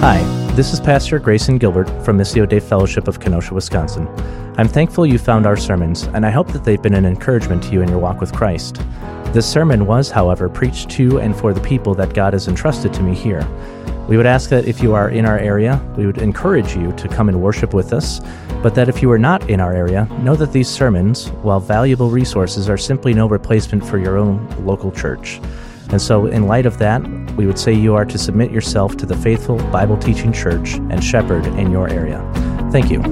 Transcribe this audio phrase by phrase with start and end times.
[0.00, 0.22] Hi,
[0.54, 4.06] this is Pastor Grayson Gilbert from Missio Dei Fellowship of Kenosha, Wisconsin.
[4.58, 7.70] I'm thankful you found our sermons, and I hope that they've been an encouragement to
[7.70, 8.80] you in your walk with Christ.
[9.32, 13.02] This sermon was, however, preached to and for the people that God has entrusted to
[13.02, 13.48] me here.
[14.06, 17.08] We would ask that if you are in our area, we would encourage you to
[17.08, 18.20] come and worship with us,
[18.62, 22.10] but that if you are not in our area, know that these sermons, while valuable
[22.10, 25.40] resources, are simply no replacement for your own local church.
[25.88, 27.02] And so, in light of that,
[27.36, 31.02] we would say you are to submit yourself to the faithful Bible teaching church and
[31.04, 32.18] shepherd in your area.
[32.72, 33.02] Thank you.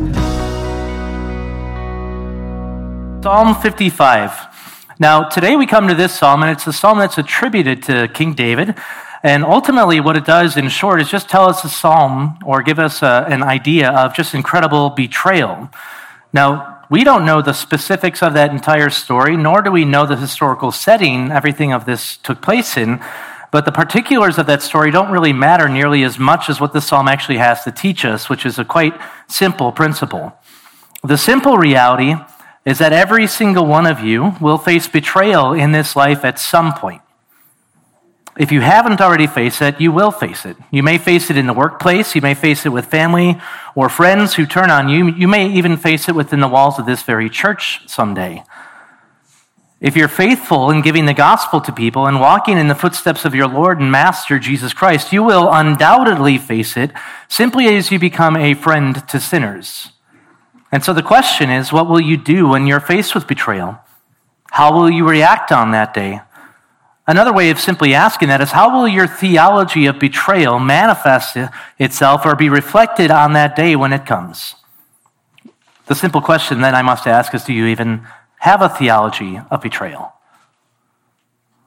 [3.23, 4.87] Psalm 55.
[4.99, 8.35] Now, today we come to this psalm, and it's a psalm that's attributed to King
[8.35, 8.75] David.
[9.23, 12.79] And ultimately, what it does in short is just tell us a psalm or give
[12.79, 15.71] us a, an idea of just incredible betrayal.
[16.33, 20.17] Now, we don't know the specifics of that entire story, nor do we know the
[20.17, 23.01] historical setting everything of this took place in.
[23.55, 26.81] But the particulars of that story don't really matter nearly as much as what the
[26.81, 30.37] psalm actually has to teach us, which is a quite simple principle.
[31.05, 32.17] The simple reality
[32.65, 36.73] is that every single one of you will face betrayal in this life at some
[36.75, 37.01] point.
[38.37, 40.57] If you haven't already faced it, you will face it.
[40.73, 43.41] You may face it in the workplace, you may face it with family
[43.77, 46.87] or friends who turn on you, you may even face it within the walls of
[46.87, 48.43] this very church someday.
[49.81, 53.35] If you're faithful in giving the gospel to people and walking in the footsteps of
[53.35, 56.93] your Lord and Master Jesus Christ, you will undoubtedly face it
[57.29, 59.91] simply as you become a friend to sinners.
[60.73, 63.79] And so the question is what will you do when you're faced with betrayal?
[64.51, 66.21] How will you react on that day?
[67.07, 71.37] Another way of simply asking that is how will your theology of betrayal manifest
[71.79, 74.55] itself or be reflected on that day when it comes?
[75.87, 78.07] The simple question then I must ask is do you even
[78.45, 80.13] have a theology of betrayal?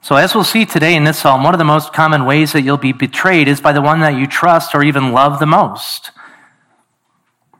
[0.03, 2.61] So, as we'll see today in this psalm, one of the most common ways that
[2.61, 6.11] you'll be betrayed is by the one that you trust or even love the most.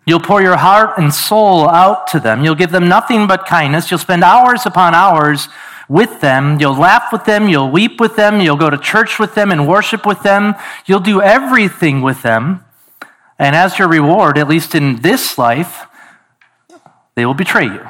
[0.06, 2.46] You'll pour your heart and soul out to them.
[2.46, 3.90] You'll give them nothing but kindness.
[3.90, 5.50] You'll spend hours upon hours
[5.90, 6.60] with them.
[6.60, 7.50] You'll laugh with them.
[7.50, 8.40] You'll weep with them.
[8.40, 10.54] You'll go to church with them and worship with them.
[10.86, 12.64] You'll do everything with them.
[13.40, 15.88] And as your reward, at least in this life,
[17.16, 17.88] they will betray you.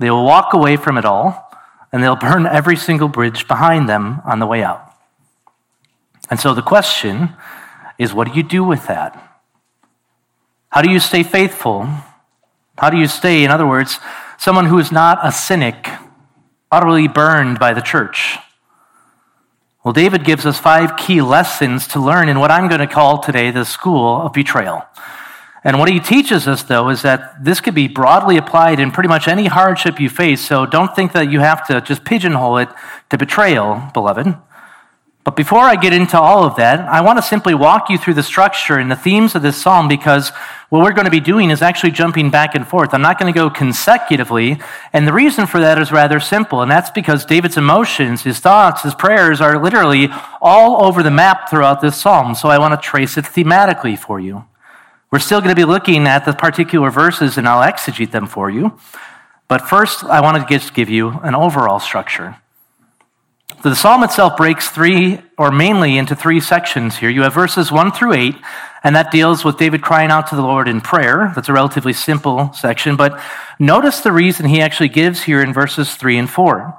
[0.00, 1.50] They will walk away from it all,
[1.92, 4.92] and they'll burn every single bridge behind them on the way out.
[6.30, 7.30] And so the question
[7.98, 9.20] is what do you do with that?
[10.70, 11.88] How do you stay faithful?
[12.76, 14.00] How do you stay, in other words,
[14.38, 15.88] someone who is not a cynic
[16.72, 18.38] utterly burned by the church?
[19.84, 23.18] Well, David gives us five key lessons to learn in what I'm going to call
[23.18, 24.82] today the school of betrayal.
[25.64, 29.08] And what he teaches us, though, is that this could be broadly applied in pretty
[29.08, 30.42] much any hardship you face.
[30.42, 32.68] So don't think that you have to just pigeonhole it
[33.08, 34.36] to betrayal, beloved.
[35.24, 38.12] But before I get into all of that, I want to simply walk you through
[38.12, 40.28] the structure and the themes of this psalm because
[40.68, 42.92] what we're going to be doing is actually jumping back and forth.
[42.92, 44.60] I'm not going to go consecutively.
[44.92, 46.60] And the reason for that is rather simple.
[46.60, 50.10] And that's because David's emotions, his thoughts, his prayers are literally
[50.42, 52.34] all over the map throughout this psalm.
[52.34, 54.44] So I want to trace it thematically for you.
[55.14, 58.50] We're still going to be looking at the particular verses and I'll exegete them for
[58.50, 58.76] you.
[59.46, 62.36] But first, I want to just give you an overall structure.
[63.62, 67.10] The psalm itself breaks three, or mainly into three sections here.
[67.10, 68.34] You have verses one through eight,
[68.82, 71.30] and that deals with David crying out to the Lord in prayer.
[71.36, 73.20] That's a relatively simple section, but
[73.60, 76.76] notice the reason he actually gives here in verses three and four.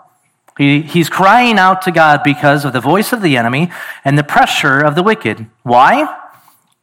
[0.57, 3.71] He, he's crying out to God because of the voice of the enemy
[4.03, 5.47] and the pressure of the wicked.
[5.63, 6.23] Why?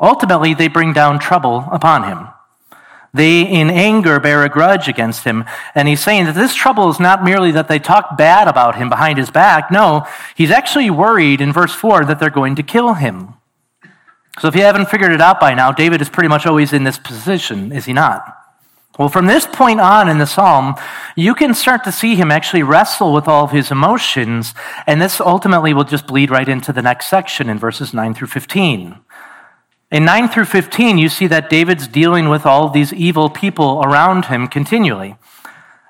[0.03, 2.29] Ultimately, they bring down trouble upon him.
[3.15, 5.45] They, in anger, bear a grudge against him.
[5.75, 8.89] And he's saying that this trouble is not merely that they talk bad about him
[8.89, 9.71] behind his back.
[9.71, 13.35] No, he's actually worried in verse 4 that they're going to kill him.
[14.39, 16.85] So if you haven't figured it out by now, David is pretty much always in
[16.85, 18.39] this position, is he not?
[18.99, 20.75] Well, from this point on in the psalm,
[21.17, 24.55] you can start to see him actually wrestle with all of his emotions,
[24.87, 28.29] and this ultimately will just bleed right into the next section in verses 9 through
[28.29, 28.97] 15.
[29.93, 34.25] In 9 through 15, you see that David's dealing with all these evil people around
[34.25, 35.17] him continually.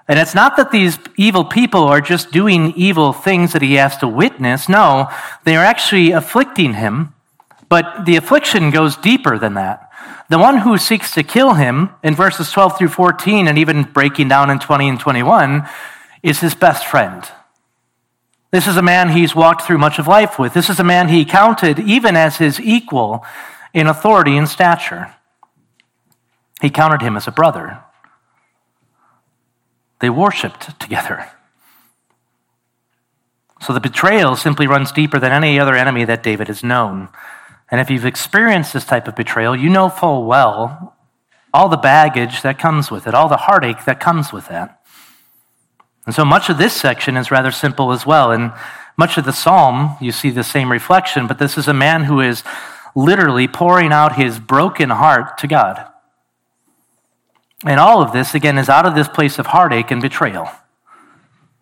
[0.09, 3.97] And it's not that these evil people are just doing evil things that he has
[3.99, 4.69] to witness.
[4.69, 5.09] No,
[5.45, 7.15] they are actually afflicting him.
[7.69, 9.93] But the affliction goes deeper than that.
[10.29, 14.27] The one who seeks to kill him in verses 12 through 14 and even breaking
[14.27, 15.69] down in 20 and 21
[16.25, 17.23] is his best friend.
[18.51, 20.55] This is a man he's walked through much of life with.
[20.55, 23.25] This is a man he counted even as his equal
[23.75, 25.15] in authority and stature.
[26.61, 27.81] He counted him as a brother.
[30.01, 31.31] They worshiped together.
[33.61, 37.09] So the betrayal simply runs deeper than any other enemy that David has known.
[37.71, 40.97] And if you've experienced this type of betrayal, you know full well
[41.55, 44.81] all the baggage that comes with it, all the heartache that comes with that.
[46.07, 48.33] And so much of this section is rather simple as well.
[48.33, 48.53] And
[48.97, 52.21] much of the psalm, you see the same reflection, but this is a man who
[52.21, 52.43] is
[52.95, 55.87] literally pouring out his broken heart to God.
[57.65, 60.51] And all of this, again, is out of this place of heartache and betrayal.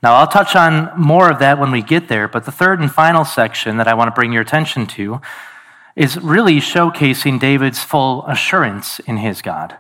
[0.03, 2.91] Now, I'll touch on more of that when we get there, but the third and
[2.91, 5.21] final section that I want to bring your attention to
[5.95, 9.77] is really showcasing David's full assurance in his God.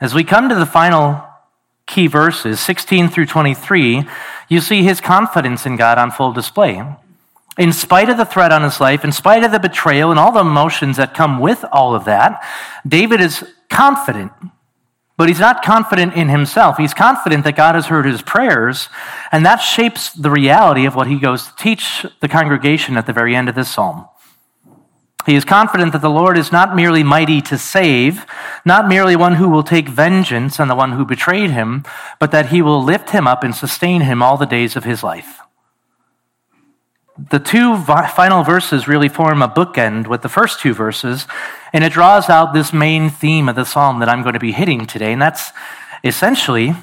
[0.00, 1.22] As we come to the final
[1.86, 4.04] key verses, 16 through 23,
[4.48, 6.82] you see his confidence in God on full display.
[7.58, 10.32] In spite of the threat on his life, in spite of the betrayal and all
[10.32, 12.42] the emotions that come with all of that,
[12.86, 14.32] David is confident
[15.16, 16.76] but he's not confident in himself.
[16.76, 18.88] He's confident that God has heard his prayers,
[19.32, 23.14] and that shapes the reality of what he goes to teach the congregation at the
[23.14, 24.08] very end of this psalm.
[25.24, 28.26] He is confident that the Lord is not merely mighty to save,
[28.64, 31.84] not merely one who will take vengeance on the one who betrayed him,
[32.20, 35.02] but that he will lift him up and sustain him all the days of his
[35.02, 35.40] life.
[37.18, 41.26] The two final verses really form a bookend with the first two verses,
[41.72, 44.52] and it draws out this main theme of the psalm that I'm going to be
[44.52, 45.50] hitting today, and that's
[46.04, 46.74] essentially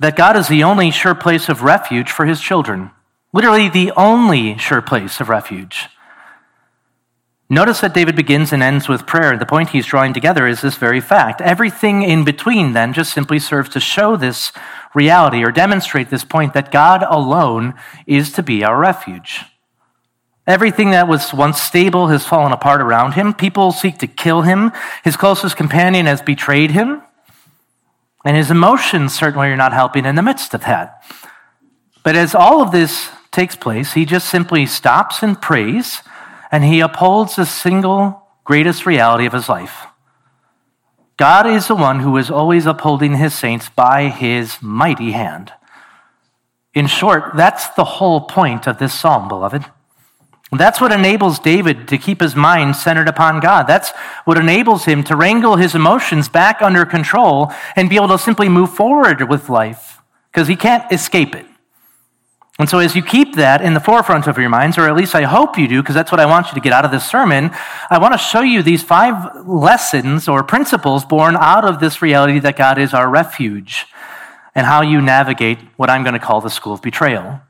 [0.00, 2.90] that God is the only sure place of refuge for his children.
[3.32, 5.88] Literally, the only sure place of refuge.
[7.48, 9.38] Notice that David begins and ends with prayer.
[9.38, 11.40] The point he's drawing together is this very fact.
[11.40, 14.50] Everything in between then just simply serves to show this
[14.94, 17.74] reality or demonstrate this point that God alone
[18.04, 19.44] is to be our refuge.
[20.46, 23.34] Everything that was once stable has fallen apart around him.
[23.34, 24.70] People seek to kill him.
[25.02, 27.02] His closest companion has betrayed him.
[28.24, 31.02] And his emotions certainly are not helping in the midst of that.
[32.04, 36.02] But as all of this takes place, he just simply stops and prays,
[36.52, 39.86] and he upholds the single greatest reality of his life.
[41.16, 45.52] God is the one who is always upholding his saints by his mighty hand.
[46.74, 49.64] In short, that's the whole point of this psalm, beloved.
[50.52, 53.64] That's what enables David to keep his mind centered upon God.
[53.64, 53.90] That's
[54.24, 58.48] what enables him to wrangle his emotions back under control and be able to simply
[58.48, 60.00] move forward with life
[60.30, 61.46] because he can't escape it.
[62.58, 65.14] And so, as you keep that in the forefront of your minds, or at least
[65.14, 67.06] I hope you do, because that's what I want you to get out of this
[67.06, 67.50] sermon,
[67.90, 72.38] I want to show you these five lessons or principles born out of this reality
[72.38, 73.84] that God is our refuge
[74.54, 77.42] and how you navigate what I'm going to call the school of betrayal.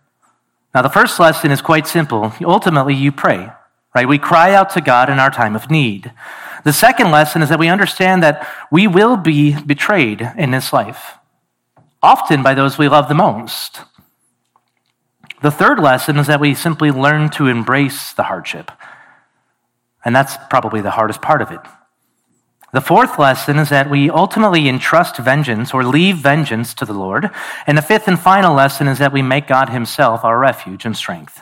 [0.77, 2.35] Now, the first lesson is quite simple.
[2.43, 3.49] Ultimately, you pray,
[3.95, 4.07] right?
[4.07, 6.13] We cry out to God in our time of need.
[6.65, 11.15] The second lesson is that we understand that we will be betrayed in this life,
[12.03, 13.81] often by those we love the most.
[15.41, 18.71] The third lesson is that we simply learn to embrace the hardship.
[20.05, 21.61] And that's probably the hardest part of it.
[22.77, 27.31] The fourth lesson is that we ultimately entrust vengeance or leave vengeance to the Lord.
[27.67, 30.95] And the fifth and final lesson is that we make God Himself our refuge and
[30.95, 31.41] strength.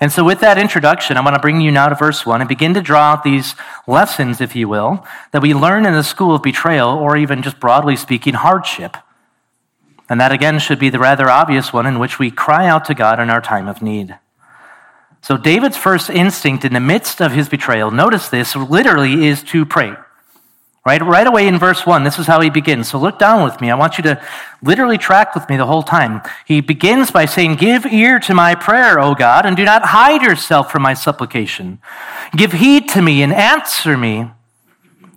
[0.00, 2.48] And so, with that introduction, I want to bring you now to verse 1 and
[2.48, 3.54] begin to draw out these
[3.86, 7.60] lessons, if you will, that we learn in the school of betrayal, or even just
[7.60, 8.96] broadly speaking, hardship.
[10.08, 12.94] And that again should be the rather obvious one in which we cry out to
[12.94, 14.18] God in our time of need.
[15.22, 19.64] So, David's first instinct in the midst of his betrayal, notice this, literally is to
[19.64, 19.94] pray.
[20.86, 22.88] Right, right away in verse 1, this is how he begins.
[22.88, 23.72] So look down with me.
[23.72, 24.22] I want you to
[24.62, 26.22] literally track with me the whole time.
[26.46, 30.22] He begins by saying, Give ear to my prayer, O God, and do not hide
[30.22, 31.80] yourself from my supplication.
[32.36, 34.30] Give heed to me and answer me.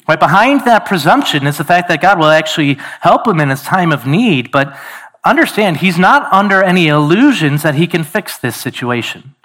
[0.07, 3.61] Right behind that presumption is the fact that God will actually help him in his
[3.61, 4.75] time of need, but
[5.23, 9.35] understand he's not under any illusions that he can fix this situation.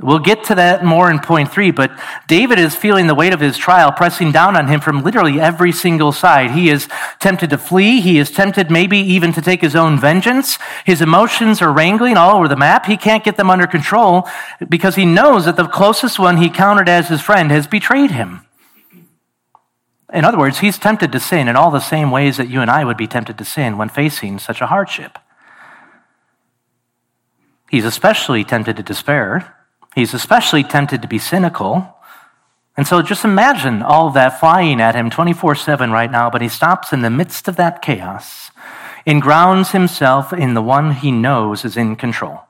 [0.00, 1.90] We'll get to that more in point three, but
[2.28, 5.72] David is feeling the weight of his trial pressing down on him from literally every
[5.72, 6.52] single side.
[6.52, 6.88] He is
[7.18, 8.00] tempted to flee.
[8.00, 10.56] He is tempted maybe even to take his own vengeance.
[10.84, 12.86] His emotions are wrangling all over the map.
[12.86, 14.28] He can't get them under control
[14.68, 18.46] because he knows that the closest one he counted as his friend has betrayed him.
[20.12, 22.70] In other words, he's tempted to sin in all the same ways that you and
[22.70, 25.18] I would be tempted to sin when facing such a hardship.
[27.68, 29.56] He's especially tempted to despair
[29.94, 31.96] He's especially tempted to be cynical.
[32.76, 36.48] And so just imagine all that flying at him 24 7 right now, but he
[36.48, 38.50] stops in the midst of that chaos
[39.06, 42.42] and grounds himself in the one he knows is in control.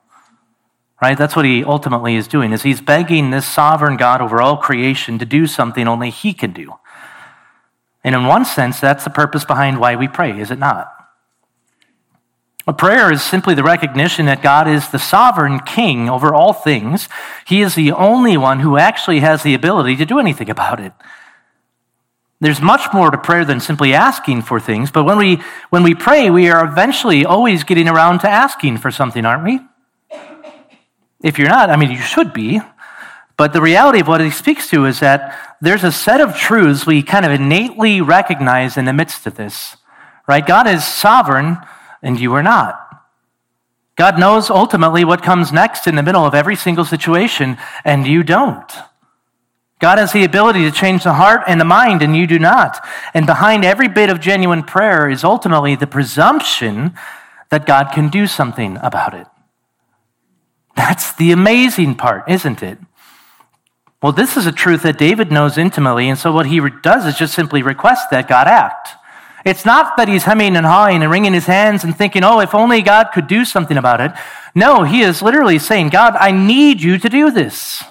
[1.00, 1.16] Right?
[1.16, 5.18] That's what he ultimately is doing, is he's begging this sovereign God over all creation
[5.20, 6.74] to do something only he can do.
[8.02, 10.92] And in one sense, that's the purpose behind why we pray, is it not?
[12.68, 17.08] A prayer is simply the recognition that God is the sovereign king over all things.
[17.46, 20.92] He is the only one who actually has the ability to do anything about it.
[22.40, 25.94] There's much more to prayer than simply asking for things, but when we, when we
[25.94, 29.60] pray, we are eventually always getting around to asking for something, aren't we?
[31.22, 32.60] If you're not, I mean, you should be.
[33.38, 36.84] But the reality of what he speaks to is that there's a set of truths
[36.84, 39.78] we kind of innately recognize in the midst of this,
[40.26, 40.46] right?
[40.46, 41.56] God is sovereign
[42.02, 42.84] and you are not.
[43.96, 48.22] God knows ultimately what comes next in the middle of every single situation, and you
[48.22, 48.72] don't.
[49.80, 52.84] God has the ability to change the heart and the mind, and you do not.
[53.14, 56.94] And behind every bit of genuine prayer is ultimately the presumption
[57.50, 59.26] that God can do something about it.
[60.76, 62.78] That's the amazing part, isn't it?
[64.00, 67.16] Well, this is a truth that David knows intimately, and so what he does is
[67.16, 68.90] just simply request that God act.
[69.48, 72.54] It's not that he's hemming and hawing and wringing his hands and thinking, oh, if
[72.54, 74.12] only God could do something about it.
[74.54, 77.82] No, he is literally saying, God, I need you to do this.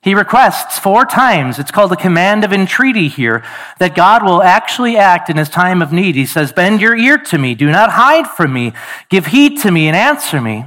[0.00, 3.42] He requests four times, it's called a command of entreaty here,
[3.78, 6.14] that God will actually act in his time of need.
[6.14, 8.74] He says, Bend your ear to me, do not hide from me,
[9.08, 10.66] give heed to me and answer me.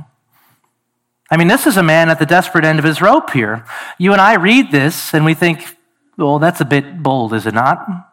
[1.30, 3.64] I mean, this is a man at the desperate end of his rope here.
[4.00, 5.78] You and I read this and we think,
[6.18, 8.07] well, that's a bit bold, is it not?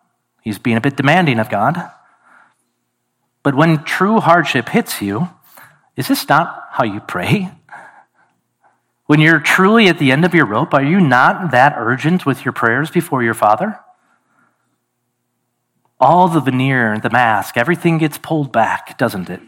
[0.45, 1.91] He's being a bit demanding of God.
[3.43, 5.31] But when true hardship hits you,
[5.97, 7.51] is this not how you pray?
[9.07, 12.45] When you're truly at the end of your rope, are you not that urgent with
[12.45, 13.79] your prayers before your Father?
[15.99, 19.41] All the veneer, the mask, everything gets pulled back, doesn't it?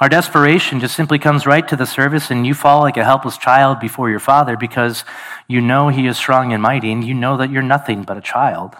[0.00, 3.36] Our desperation just simply comes right to the service, and you fall like a helpless
[3.36, 5.04] child before your Father because
[5.48, 8.20] you know He is strong and mighty, and you know that you're nothing but a
[8.20, 8.76] child.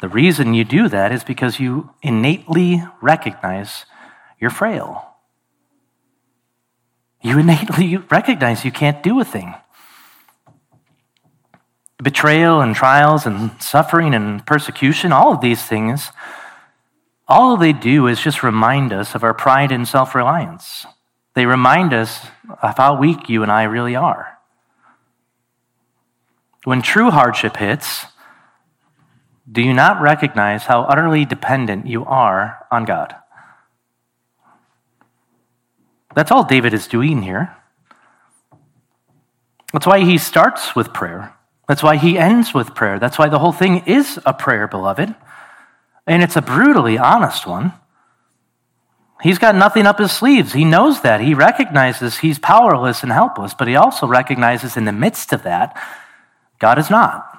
[0.00, 3.86] The reason you do that is because you innately recognize
[4.38, 5.16] you're frail.
[7.22, 9.54] You innately recognize you can't do a thing.
[12.02, 16.10] Betrayal and trials and suffering and persecution, all of these things,
[17.26, 20.86] all they do is just remind us of our pride and self reliance.
[21.34, 22.20] They remind us
[22.62, 24.38] of how weak you and I really are.
[26.64, 28.06] When true hardship hits,
[29.50, 33.14] do you not recognize how utterly dependent you are on God?
[36.14, 37.56] That's all David is doing here.
[39.72, 41.34] That's why he starts with prayer.
[41.68, 42.98] That's why he ends with prayer.
[42.98, 45.14] That's why the whole thing is a prayer, beloved.
[46.06, 47.72] And it's a brutally honest one.
[49.22, 50.52] He's got nothing up his sleeves.
[50.52, 51.20] He knows that.
[51.20, 55.76] He recognizes he's powerless and helpless, but he also recognizes in the midst of that,
[56.58, 57.35] God is not.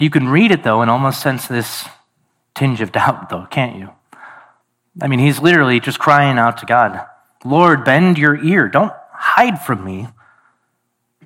[0.00, 1.86] You can read it, though, and almost sense this
[2.54, 3.90] tinge of doubt, though, can't you?
[5.00, 7.06] I mean, he's literally just crying out to God
[7.42, 8.68] Lord, bend your ear.
[8.68, 10.08] Don't hide from me.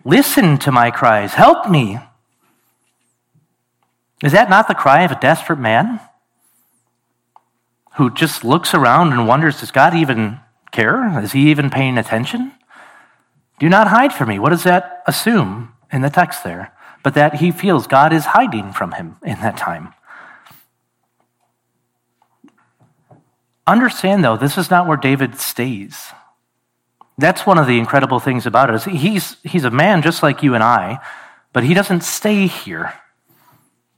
[0.04, 1.34] Listen to my cries.
[1.34, 1.98] Help me.
[4.22, 6.00] Is that not the cry of a desperate man
[7.96, 10.40] who just looks around and wonders, does God even
[10.70, 11.20] care?
[11.20, 12.52] Is he even paying attention?
[13.58, 14.38] Do not hide from me.
[14.38, 16.73] What does that assume in the text there?
[17.04, 19.94] But that he feels God is hiding from him in that time.
[23.66, 26.08] Understand, though, this is not where David stays.
[27.16, 28.76] That's one of the incredible things about it.
[28.76, 30.98] Is he's, he's a man just like you and I,
[31.52, 32.94] but he doesn't stay here.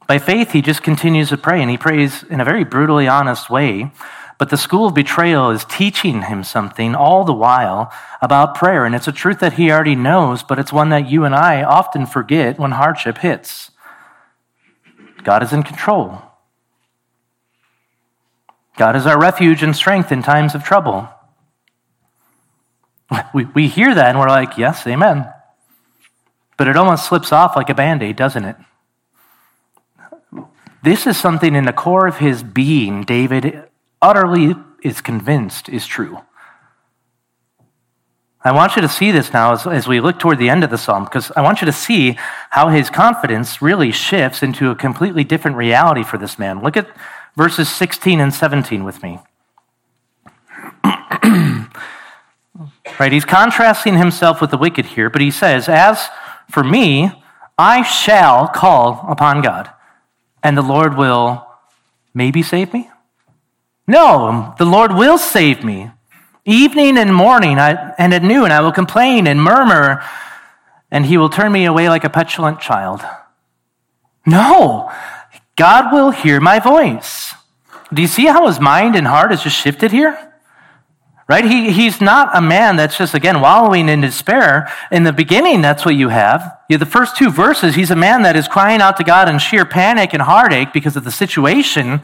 [0.06, 3.48] By faith, he just continues to pray, and he prays in a very brutally honest
[3.48, 3.92] way
[4.38, 7.90] but the school of betrayal is teaching him something all the while
[8.21, 8.85] about prayer.
[8.85, 11.62] And it's a truth that he already knows, but it's one that you and I
[11.62, 13.71] often forget when hardship hits.
[15.23, 16.21] God is in control.
[18.76, 21.09] God is our refuge and strength in times of trouble.
[23.33, 25.33] We, we hear that and we're like, yes, amen.
[26.57, 28.57] But it almost slips off like a band aid, doesn't it?
[30.83, 33.65] This is something in the core of his being David
[34.00, 36.21] utterly is convinced is true.
[38.47, 40.71] I want you to see this now as, as we look toward the end of
[40.71, 42.17] the psalm, because I want you to see
[42.50, 46.62] how his confidence really shifts into a completely different reality for this man.
[46.62, 46.88] Look at
[47.35, 49.19] verses 16 and 17 with me.
[53.00, 56.09] right, he's contrasting himself with the wicked here, but he says, As
[56.49, 57.11] for me,
[57.59, 59.71] I shall call upon God,
[60.43, 61.45] and the Lord will
[62.15, 62.91] maybe save me.
[63.87, 65.90] No, the Lord will save me.
[66.45, 70.02] Evening and morning I, and at noon I will complain and murmur,
[70.90, 73.02] and he will turn me away like a petulant child.
[74.25, 74.93] No,
[75.57, 77.35] God will hear my voice.
[77.93, 80.33] do you see how his mind and heart has just shifted here?
[81.28, 81.45] Right?
[81.45, 84.73] He, he's not a man that's just, again, wallowing in despair.
[84.93, 86.57] In the beginning, that's what you have.
[86.69, 89.28] You have the first two verses, he's a man that is crying out to God
[89.28, 92.00] in sheer panic and heartache because of the situation.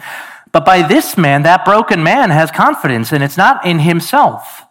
[0.52, 4.62] But by this man, that broken man has confidence, and it's not in himself.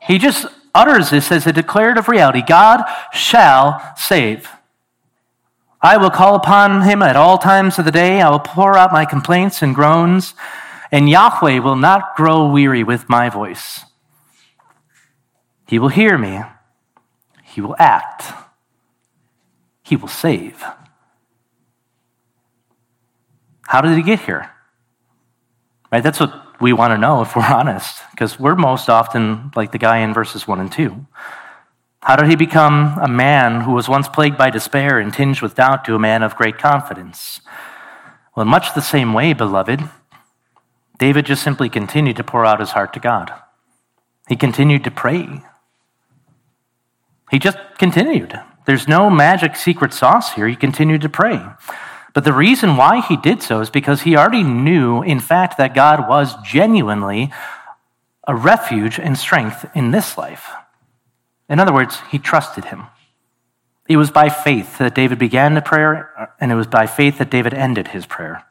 [0.00, 4.48] He just utters this as a declarative reality God shall save.
[5.82, 8.22] I will call upon him at all times of the day.
[8.22, 10.34] I will pour out my complaints and groans,
[10.90, 13.84] and Yahweh will not grow weary with my voice.
[15.66, 16.40] He will hear me.
[17.42, 18.32] He will act.
[19.82, 20.64] He will save.
[23.62, 24.53] How did he get here?
[25.94, 26.02] Right?
[26.02, 29.78] That's what we want to know if we're honest, because we're most often like the
[29.78, 31.06] guy in verses 1 and 2.
[32.02, 35.54] How did he become a man who was once plagued by despair and tinged with
[35.54, 37.42] doubt to a man of great confidence?
[38.34, 39.88] Well, in much the same way, beloved,
[40.98, 43.32] David just simply continued to pour out his heart to God.
[44.28, 45.42] He continued to pray.
[47.30, 48.40] He just continued.
[48.66, 50.48] There's no magic secret sauce here.
[50.48, 51.40] He continued to pray.
[52.14, 55.74] But the reason why he did so is because he already knew, in fact, that
[55.74, 57.32] God was genuinely
[58.26, 60.50] a refuge and strength in this life.
[61.48, 62.84] In other words, he trusted him.
[63.88, 67.30] It was by faith that David began the prayer, and it was by faith that
[67.30, 68.44] David ended his prayer.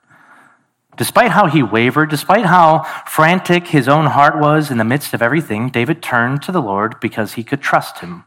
[0.95, 5.23] Despite how he wavered, despite how frantic his own heart was in the midst of
[5.23, 8.25] everything, David turned to the Lord because he could trust him.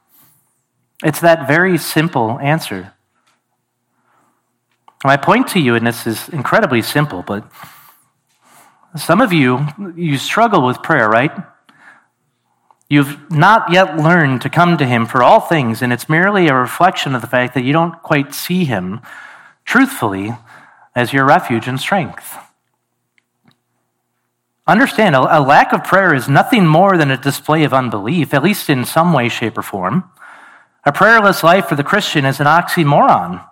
[1.05, 2.95] It's that very simple answer.
[5.05, 7.50] My point to you, and this is incredibly simple, but
[8.97, 11.33] some of you, you struggle with prayer, right?
[12.88, 16.55] You've not yet learned to come to Him for all things, and it's merely a
[16.55, 19.00] reflection of the fact that you don't quite see Him
[19.65, 20.37] truthfully
[20.95, 22.37] as your refuge and strength.
[24.67, 28.71] Understand, a lack of prayer is nothing more than a display of unbelief, at least
[28.71, 30.11] in some way, shape, or form.
[30.85, 33.47] A prayerless life for the Christian is an oxymoron.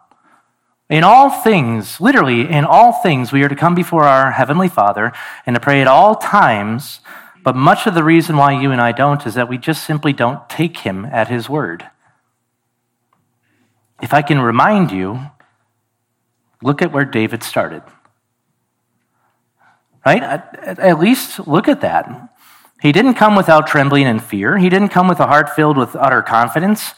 [0.90, 5.12] In all things, literally, in all things, we are to come before our Heavenly Father
[5.46, 7.00] and to pray at all times.
[7.42, 10.12] But much of the reason why you and I don't is that we just simply
[10.12, 11.88] don't take Him at His word.
[14.02, 15.30] If I can remind you,
[16.62, 17.82] look at where David started.
[20.04, 20.22] Right?
[20.22, 22.28] At least look at that.
[22.82, 24.58] He didn't come without trembling and fear.
[24.58, 26.92] He didn't come with a heart filled with utter confidence.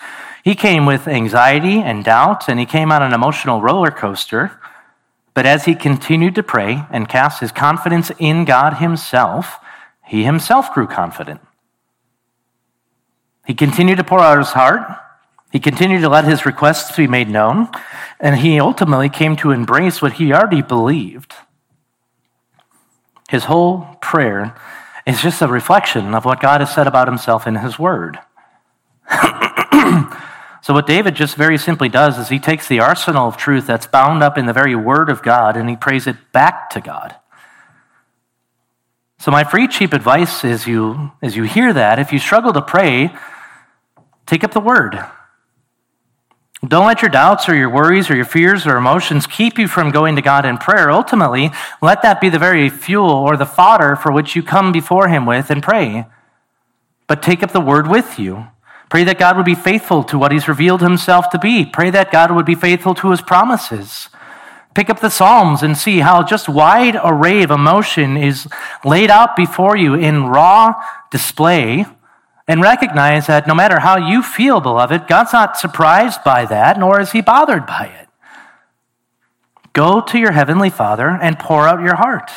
[0.47, 4.61] He came with anxiety and doubt, and he came on an emotional roller coaster.
[5.35, 9.59] But as he continued to pray and cast his confidence in God himself,
[10.07, 11.41] he himself grew confident.
[13.45, 14.83] He continued to pour out his heart.
[15.51, 17.69] He continued to let his requests be made known.
[18.21, 21.35] And he ultimately came to embrace what he already believed.
[23.29, 24.55] His whole prayer
[25.09, 28.21] is just a reflection of what God has said about himself in his word.
[30.67, 33.87] So, what David just very simply does is he takes the arsenal of truth that's
[33.87, 37.15] bound up in the very word of God and he prays it back to God.
[39.21, 42.61] So, my free, cheap advice is you, as you hear that, if you struggle to
[42.61, 43.15] pray,
[44.27, 44.99] take up the word.
[46.67, 49.93] Don't let your doubts or your worries or your fears or emotions keep you from
[49.93, 50.91] going to God in prayer.
[50.91, 55.07] Ultimately, let that be the very fuel or the fodder for which you come before
[55.07, 56.07] Him with and pray.
[57.07, 58.49] But take up the word with you.
[58.89, 61.67] Pray that God would be faithful to what He's revealed Himself to be.
[61.67, 64.09] Pray that God would be faithful to His promises.
[64.75, 68.47] Pick up the Psalms and see how just wide array of emotion is
[68.85, 70.75] laid out before you in raw
[71.11, 71.87] display.
[72.49, 77.01] And recognize that no matter how you feel, beloved, God's not surprised by that, nor
[77.01, 78.09] is He bothered by it.
[79.73, 82.31] Go to your Heavenly Father and pour out your heart.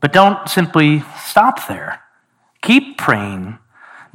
[0.00, 2.00] But don't simply stop there.
[2.62, 3.58] Keep praying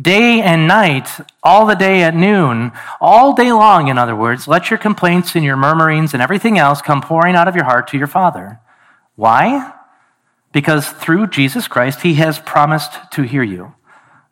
[0.01, 1.09] day and night,
[1.43, 5.45] all the day at noon, all day long, in other words, let your complaints and
[5.45, 8.59] your murmurings and everything else come pouring out of your heart to your Father.
[9.15, 9.73] Why?
[10.51, 13.73] Because through Jesus Christ, He has promised to hear you.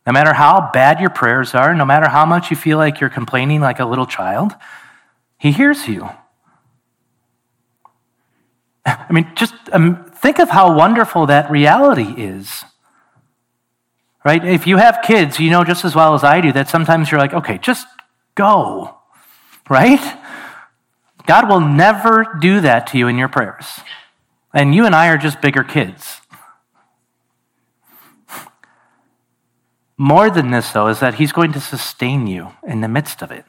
[0.05, 3.09] No matter how bad your prayers are, no matter how much you feel like you're
[3.09, 4.53] complaining like a little child,
[5.37, 6.09] He hears you.
[8.85, 12.65] I mean, just um, think of how wonderful that reality is
[14.23, 14.43] right?
[14.43, 17.19] If you have kids, you know just as well as I do that sometimes you're
[17.19, 17.87] like, okay, just
[18.35, 18.97] go,
[19.69, 20.19] right?
[21.25, 23.65] God will never do that to you in your prayers.
[24.53, 26.21] And you and I are just bigger kids.
[29.97, 33.31] More than this, though, is that He's going to sustain you in the midst of
[33.31, 33.45] it.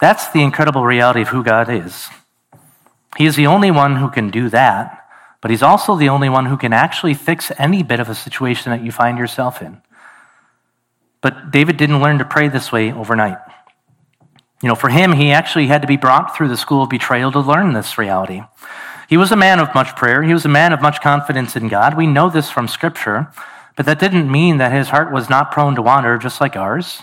[0.00, 2.08] That's the incredible reality of who God is.
[3.16, 5.01] He is the only one who can do that
[5.42, 8.70] but he's also the only one who can actually fix any bit of a situation
[8.70, 9.82] that you find yourself in.
[11.20, 13.38] But David didn't learn to pray this way overnight.
[14.62, 17.32] You know, for him, he actually had to be brought through the school of betrayal
[17.32, 18.42] to learn this reality.
[19.08, 20.22] He was a man of much prayer.
[20.22, 21.96] He was a man of much confidence in God.
[21.96, 23.32] We know this from Scripture,
[23.76, 27.02] but that didn't mean that his heart was not prone to wander just like ours.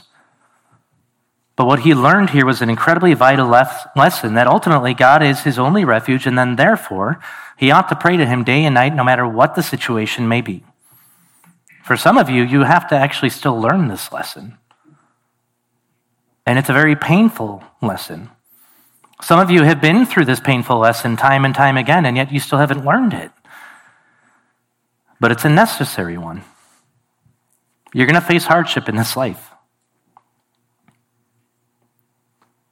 [1.59, 5.59] But what he learned here was an incredibly vital lesson that ultimately God is his
[5.59, 7.19] only refuge, and then therefore
[7.57, 10.39] he ought to pray to him day and night, no matter what the situation may
[10.39, 10.63] be.
[11.83, 14.57] For some of you, you have to actually still learn this lesson.
[16.45, 18.29] And it's a very painful lesson.
[19.21, 22.31] Some of you have been through this painful lesson time and time again, and yet
[22.31, 23.31] you still haven't learned it.
[25.19, 26.45] But it's a necessary one.
[27.93, 29.51] You're going to face hardship in this life.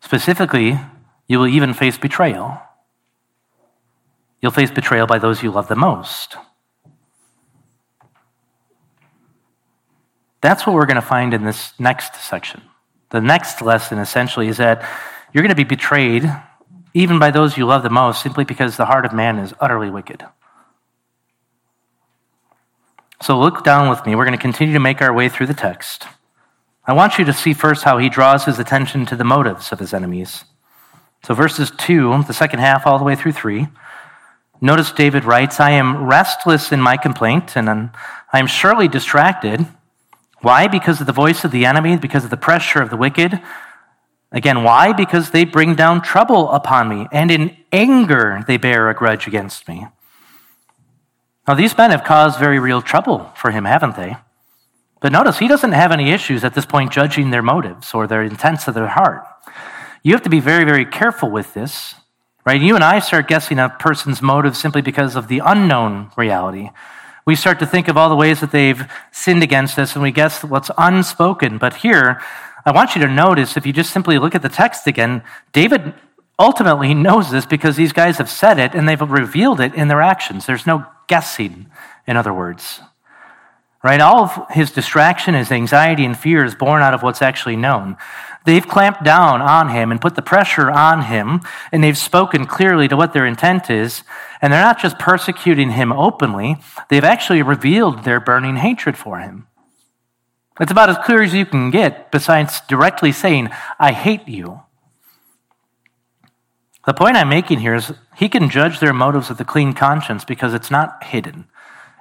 [0.08, 0.80] Specifically,
[1.28, 2.62] you will even face betrayal.
[4.42, 6.38] You'll face betrayal by those you love the most.
[10.40, 12.62] That's what we're going to find in this next section.
[13.10, 14.82] The next lesson essentially is that
[15.34, 16.24] you're going to be betrayed
[16.94, 19.90] even by those you love the most simply because the heart of man is utterly
[19.90, 20.24] wicked.
[23.22, 24.16] So look down with me.
[24.16, 26.08] We're going to continue to make our way through the text.
[26.88, 29.80] I want you to see first how he draws his attention to the motives of
[29.80, 30.46] his enemies.
[31.26, 33.68] So, verses 2, the second half, all the way through 3.
[34.62, 39.68] Notice David writes, I am restless in my complaint, and I am surely distracted.
[40.40, 40.70] Why?
[40.70, 43.42] Because of the voice of the enemy, because of the pressure of the wicked.
[44.32, 44.94] Again, why?
[44.94, 49.68] Because they bring down trouble upon me, and in anger they bear a grudge against
[49.68, 49.88] me.
[51.46, 54.16] Now, these men have caused very real trouble for him, haven't they?
[55.00, 58.24] But notice, he doesn't have any issues at this point judging their motives or their
[58.24, 59.24] intents of their heart.
[60.04, 61.96] You have to be very, very careful with this
[62.48, 62.62] right?
[62.62, 66.70] You and I start guessing a person's motive simply because of the unknown reality.
[67.26, 70.12] We start to think of all the ways that they've sinned against us and we
[70.12, 71.58] guess what's unspoken.
[71.58, 72.22] But here,
[72.66, 75.94] I want you to notice if you just simply look at the text again, David
[76.40, 80.02] ultimately knows this because these guys have said it and they've revealed it in their
[80.02, 80.46] actions.
[80.46, 81.70] There's no guessing,
[82.08, 82.80] in other words.
[83.84, 84.02] Right?
[84.02, 87.96] All of his distraction, his anxiety, and fear is born out of what's actually known.
[88.46, 92.88] They've clamped down on him and put the pressure on him, and they've spoken clearly
[92.88, 94.04] to what their intent is.
[94.42, 96.58] And they're not just persecuting him openly,
[96.90, 99.48] they've actually revealed their burning hatred for him.
[100.60, 104.62] It's about as clear as you can get, besides directly saying, I hate you.
[106.86, 110.24] The point I'm making here is he can judge their motives with a clean conscience
[110.24, 111.48] because it's not hidden.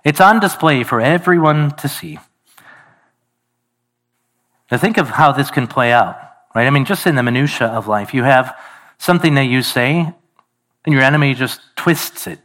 [0.06, 2.18] It's on display for everyone to see.
[4.70, 6.16] Now, think of how this can play out
[6.56, 6.66] right?
[6.66, 8.58] I mean, just in the minutia of life, you have
[8.96, 10.10] something that you say,
[10.86, 12.38] and your enemy just twists it,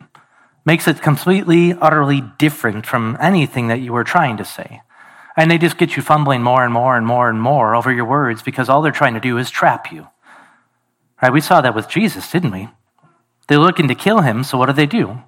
[0.66, 4.82] makes it completely, utterly different from anything that you were trying to say.
[5.38, 8.04] And they just get you fumbling more and more and more and more over your
[8.04, 10.10] words because all they're trying to do is trap you.
[11.22, 11.32] Right?
[11.32, 12.68] We saw that with Jesus, didn't we?
[13.48, 15.22] They're looking to kill him, so what do they do?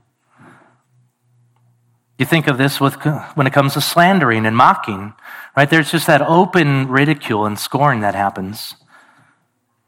[2.17, 2.95] You think of this with,
[3.35, 5.13] when it comes to slandering and mocking,
[5.57, 5.69] right?
[5.69, 8.75] There's just that open ridicule and scorn that happens.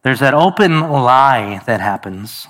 [0.01, 2.47] There's that open lie that happens.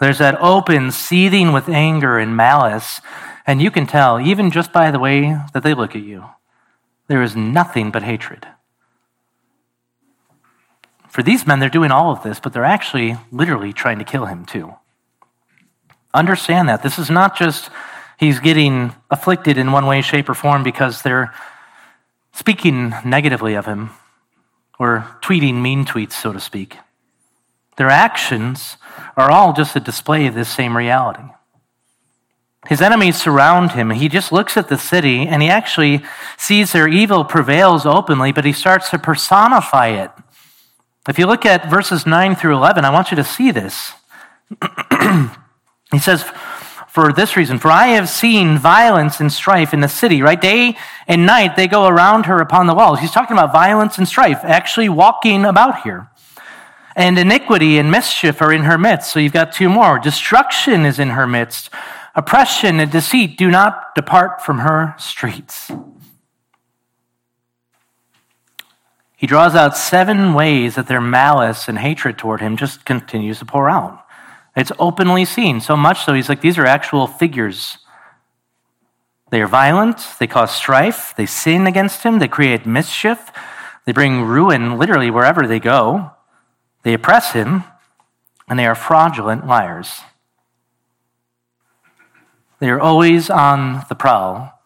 [0.00, 3.00] There's that open seething with anger and malice.
[3.46, 6.24] And you can tell, even just by the way that they look at you,
[7.08, 8.46] there is nothing but hatred.
[11.08, 14.26] For these men, they're doing all of this, but they're actually literally trying to kill
[14.26, 14.74] him too.
[16.14, 16.82] Understand that.
[16.82, 17.70] This is not just
[18.18, 21.32] he's getting afflicted in one way, shape, or form because they're
[22.32, 23.90] speaking negatively of him
[24.78, 26.76] or tweeting mean tweets, so to speak.
[27.76, 28.76] Their actions
[29.16, 31.22] are all just a display of this same reality.
[32.66, 33.90] His enemies surround him.
[33.90, 36.02] He just looks at the city and he actually
[36.36, 40.10] sees their evil prevails openly, but he starts to personify it.
[41.08, 43.92] If you look at verses 9 through 11, I want you to see this.
[45.92, 46.24] he says,
[46.88, 47.58] for this reason.
[47.58, 50.40] For I have seen violence and strife in the city, right?
[50.40, 52.98] Day and night they go around her upon the walls.
[53.00, 56.08] He's talking about violence and strife, actually walking about here.
[56.96, 59.12] And iniquity and mischief are in her midst.
[59.12, 59.98] So you've got two more.
[59.98, 61.70] Destruction is in her midst.
[62.14, 65.70] Oppression and deceit do not depart from her streets.
[69.14, 73.44] He draws out seven ways that their malice and hatred toward him just continues to
[73.44, 74.04] pour out.
[74.58, 77.78] It's openly seen, so much so he's like, these are actual figures.
[79.30, 83.30] They are violent, they cause strife, they sin against him, they create mischief,
[83.86, 86.10] they bring ruin literally wherever they go,
[86.82, 87.62] they oppress him,
[88.48, 90.00] and they are fraudulent liars.
[92.58, 94.58] They are always on the prowl.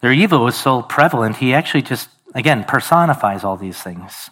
[0.00, 4.30] Their evil is so prevalent, he actually just, again, personifies all these things.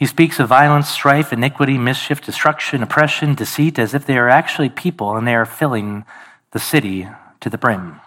[0.00, 4.70] He speaks of violence, strife, iniquity, mischief, destruction, oppression, deceit, as if they are actually
[4.70, 6.06] people and they are filling
[6.52, 7.06] the city
[7.40, 8.00] to the brim.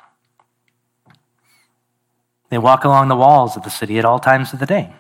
[2.50, 4.96] They walk along the walls of the city at all times of the day.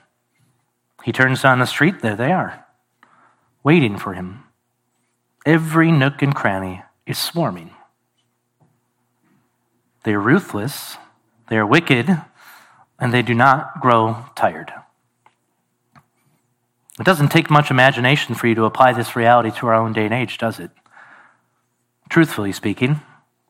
[1.03, 2.63] He turns down the street, there they are,
[3.63, 4.43] waiting for him.
[5.47, 7.71] Every nook and cranny is swarming.
[10.03, 10.97] They are ruthless,
[11.49, 12.21] they are wicked,
[12.99, 14.71] and they do not grow tired.
[16.99, 20.05] It doesn't take much imagination for you to apply this reality to our own day
[20.05, 20.71] and age, does it?
[22.09, 23.01] Truthfully speaking,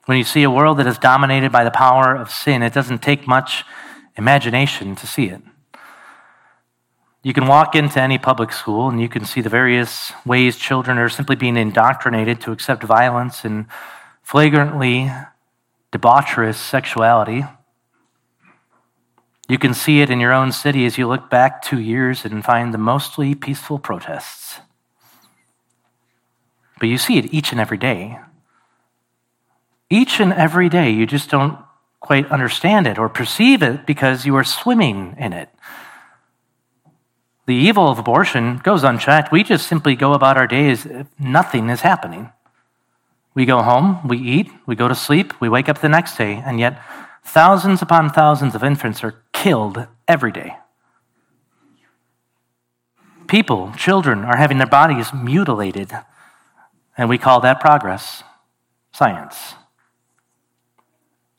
[0.06, 3.02] when you see a world that is dominated by the power of sin, it doesn't
[3.02, 3.64] take much
[4.16, 5.42] imagination to see it.
[7.22, 10.98] You can walk into any public school and you can see the various ways children
[10.98, 13.66] are simply being indoctrinated to accept violence and
[14.22, 15.10] flagrantly
[15.94, 17.46] debaucherous sexuality.
[19.50, 22.44] You can see it in your own city as you look back two years and
[22.44, 24.60] find the mostly peaceful protests.
[26.80, 28.20] But you see it each and every day.
[29.90, 31.58] Each and every day, you just don't
[32.00, 35.50] quite understand it or perceive it because you are swimming in it.
[37.46, 39.32] The evil of abortion goes unchecked.
[39.32, 40.88] We just simply go about our days,
[41.20, 42.32] nothing is happening.
[43.36, 46.42] We go home, we eat, we go to sleep, we wake up the next day,
[46.46, 46.82] and yet
[47.24, 50.58] thousands upon thousands of infants are killed every day.
[53.28, 55.92] People, children, are having their bodies mutilated,
[56.98, 58.24] and we call that progress
[58.92, 59.56] science.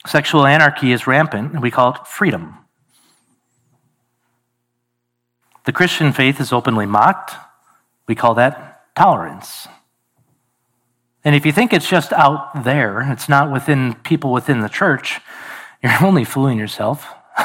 [0.06, 2.56] Sexual anarchy is rampant, and we call it freedom.
[5.64, 7.34] The Christian faith is openly mocked.
[8.06, 9.66] We call that tolerance.
[11.24, 15.20] And if you think it's just out there, it's not within people within the church,
[15.84, 17.06] you're only fooling yourself.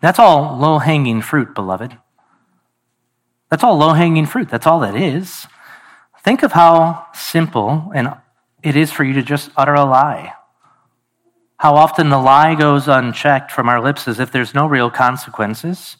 [0.00, 1.96] That's all low hanging fruit, beloved.
[3.48, 4.50] That's all low hanging fruit.
[4.50, 5.46] That's all that is.
[6.22, 8.14] Think of how simple and
[8.62, 10.34] it is for you to just utter a lie.
[11.56, 15.96] How often the lie goes unchecked from our lips as if there's no real consequences.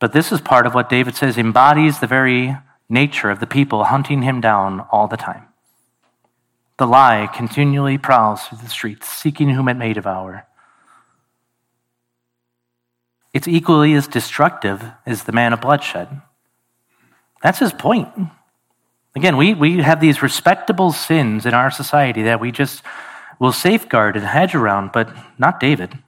[0.00, 2.56] But this is part of what David says embodies the very
[2.88, 5.44] nature of the people hunting him down all the time.
[6.78, 10.46] The lie continually prowls through the streets, seeking whom it may devour.
[13.32, 16.22] It's equally as destructive as the man of bloodshed.
[17.42, 18.08] That's his point.
[19.14, 22.82] Again, we, we have these respectable sins in our society that we just
[23.38, 25.98] will safeguard and hedge around, but not David.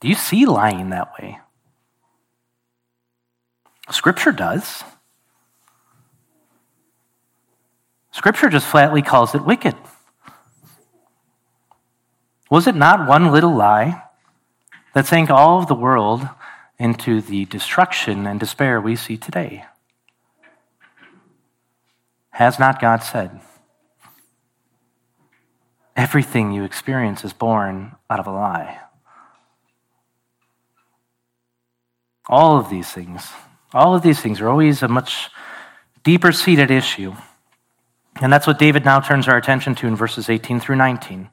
[0.00, 1.38] Do you see lying that way?
[3.90, 4.84] Scripture does.
[8.18, 9.76] Scripture just flatly calls it wicked.
[12.50, 14.02] Was it not one little lie
[14.92, 16.28] that sank all of the world
[16.80, 19.66] into the destruction and despair we see today?
[22.30, 23.40] Has not God said?
[25.94, 28.80] Everything you experience is born out of a lie.
[32.28, 33.30] All of these things,
[33.72, 35.30] all of these things are always a much
[36.02, 37.14] deeper seated issue.
[38.20, 41.30] And that's what David now turns our attention to in verses 18 through 19.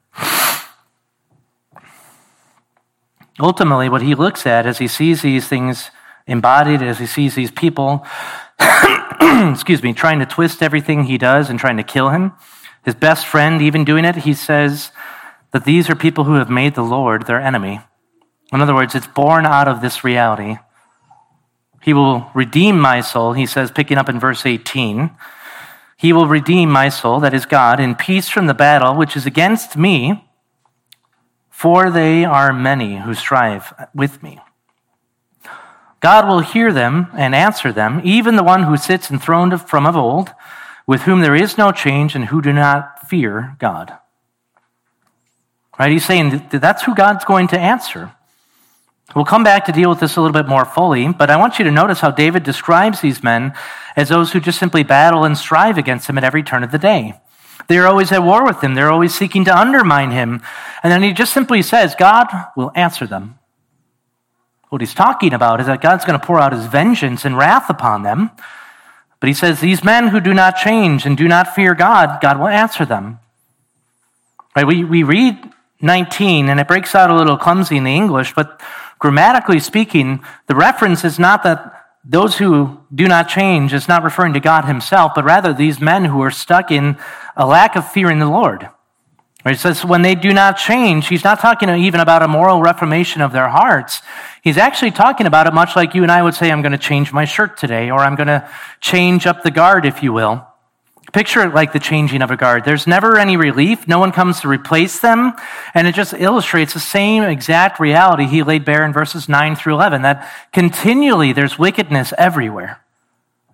[3.38, 5.90] Ultimately, what he looks at as he sees these things
[6.26, 8.06] embodied, as he sees these people,
[9.20, 12.32] excuse me, trying to twist everything he does and trying to kill him,
[12.84, 14.90] his best friend even doing it, he says
[15.52, 17.80] that these are people who have made the Lord their enemy.
[18.52, 20.56] In other words, it's born out of this reality.
[21.82, 25.10] He will redeem my soul, he says, picking up in verse 18.
[25.96, 29.24] He will redeem my soul, that is God, in peace from the battle which is
[29.24, 30.24] against me,
[31.48, 34.38] for they are many who strive with me.
[36.00, 39.96] God will hear them and answer them, even the one who sits enthroned from of
[39.96, 40.32] old,
[40.86, 43.96] with whom there is no change and who do not fear God.
[45.78, 45.90] Right?
[45.90, 48.12] He's saying that that's who God's going to answer.
[49.14, 51.58] We'll come back to deal with this a little bit more fully, but I want
[51.58, 53.54] you to notice how David describes these men
[53.94, 56.78] as those who just simply battle and strive against him at every turn of the
[56.78, 57.14] day.
[57.68, 58.74] They're always at war with him.
[58.74, 60.42] They're always seeking to undermine him.
[60.82, 63.38] And then he just simply says, God will answer them.
[64.68, 67.70] What he's talking about is that God's going to pour out his vengeance and wrath
[67.70, 68.30] upon them.
[69.20, 72.38] But he says, These men who do not change and do not fear God, God
[72.38, 73.20] will answer them.
[74.54, 74.66] Right?
[74.66, 75.38] We, we read
[75.80, 78.60] 19, and it breaks out a little clumsy in the English, but
[78.98, 84.32] grammatically speaking, the reference is not that those who do not change is not referring
[84.34, 86.96] to God himself, but rather these men who are stuck in
[87.36, 88.68] a lack of fear in the Lord.
[89.44, 93.22] It says when they do not change, he's not talking even about a moral reformation
[93.22, 94.02] of their hearts.
[94.42, 96.78] He's actually talking about it much like you and I would say, I'm going to
[96.78, 98.48] change my shirt today, or I'm going to
[98.80, 100.45] change up the guard, if you will.
[101.16, 102.66] Picture it like the changing of a guard.
[102.66, 103.88] There's never any relief.
[103.88, 105.32] No one comes to replace them.
[105.72, 109.72] And it just illustrates the same exact reality he laid bare in verses 9 through
[109.72, 112.84] 11 that continually there's wickedness everywhere.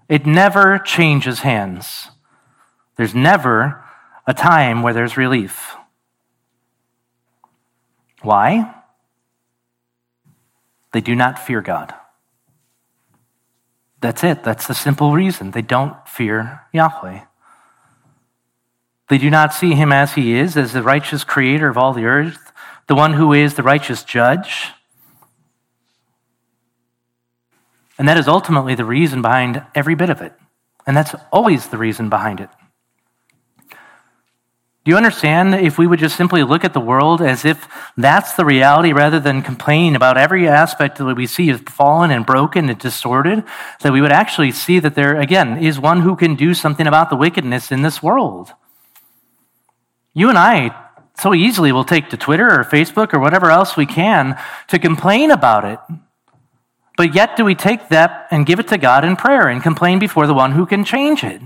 [0.08, 2.08] It never changes hands.
[2.96, 3.84] There's never
[4.26, 5.76] a time where there's relief.
[8.22, 8.74] Why?
[10.92, 11.94] They do not fear God.
[14.00, 14.42] That's it.
[14.42, 15.52] That's the simple reason.
[15.52, 17.26] They don't fear Yahweh.
[19.08, 22.04] They do not see him as he is, as the righteous creator of all the
[22.04, 22.52] earth,
[22.86, 24.68] the one who is the righteous judge.
[27.98, 30.32] And that is ultimately the reason behind every bit of it.
[30.86, 32.48] And that's always the reason behind it.
[34.84, 38.32] Do you understand if we would just simply look at the world as if that's
[38.32, 42.68] the reality rather than complain about every aspect that we see is fallen and broken
[42.68, 43.44] and distorted,
[43.80, 47.10] that we would actually see that there, again, is one who can do something about
[47.10, 48.54] the wickedness in this world?
[50.14, 50.74] You and I
[51.18, 55.30] so easily will take to Twitter or Facebook or whatever else we can to complain
[55.30, 55.78] about it.
[56.96, 59.98] But yet, do we take that and give it to God in prayer and complain
[59.98, 61.40] before the one who can change it?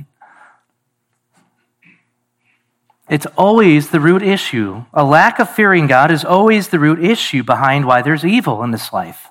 [3.09, 4.85] It's always the root issue.
[4.92, 8.72] A lack of fearing God is always the root issue behind why there's evil in
[8.72, 9.29] this life.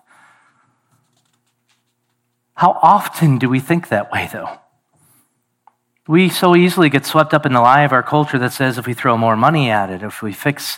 [2.54, 4.60] How often do we think that way, though?
[6.08, 8.86] We so easily get swept up in the lie of our culture that says if
[8.86, 10.78] we throw more money at it, if we fix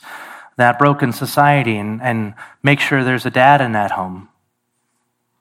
[0.56, 4.30] that broken society and, and make sure there's a dad in that home.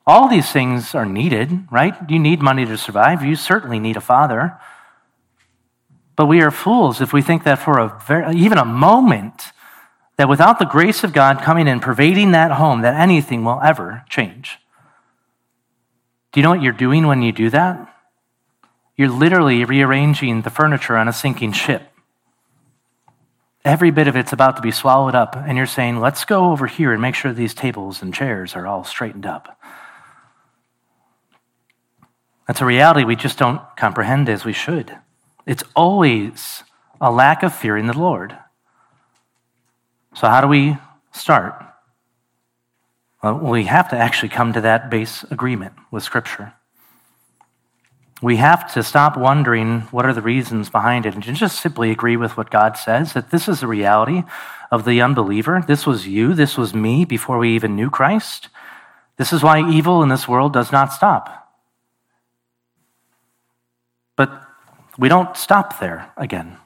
[0.07, 1.95] All these things are needed, right?
[2.09, 3.25] You need money to survive.
[3.25, 4.59] You certainly need a father.
[6.17, 9.53] But we are fools if we think that for a very, even a moment,
[10.17, 14.05] that without the grace of God coming and pervading that home, that anything will ever
[14.09, 14.59] change.
[16.33, 17.96] Do you know what you're doing when you do that?
[18.97, 21.83] You're literally rearranging the furniture on a sinking ship.
[23.65, 26.67] Every bit of it's about to be swallowed up, and you're saying, let's go over
[26.67, 29.59] here and make sure these tables and chairs are all straightened up.
[32.47, 34.97] That's a reality we just don't comprehend as we should.
[35.47, 36.63] It's always
[37.01, 38.39] a lack of fearing the Lord.
[40.15, 40.79] So, how do we
[41.13, 41.63] start?
[43.23, 46.55] Well, we have to actually come to that base agreement with Scripture.
[48.23, 52.17] We have to stop wondering what are the reasons behind it and just simply agree
[52.17, 54.23] with what God says that this is the reality
[54.71, 55.63] of the unbeliever.
[55.67, 58.49] This was you, this was me before we even knew Christ.
[59.19, 61.53] This is why evil in this world does not stop.
[64.17, 64.31] But
[64.99, 66.57] we don't stop there again.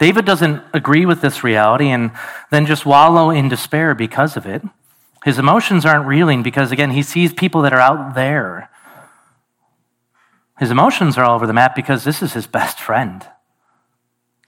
[0.00, 2.10] David doesn't agree with this reality and
[2.50, 4.62] then just wallow in despair because of it.
[5.24, 8.70] His emotions aren't reeling because, again, he sees people that are out there.
[10.58, 13.26] His emotions are all over the map because this is his best friend.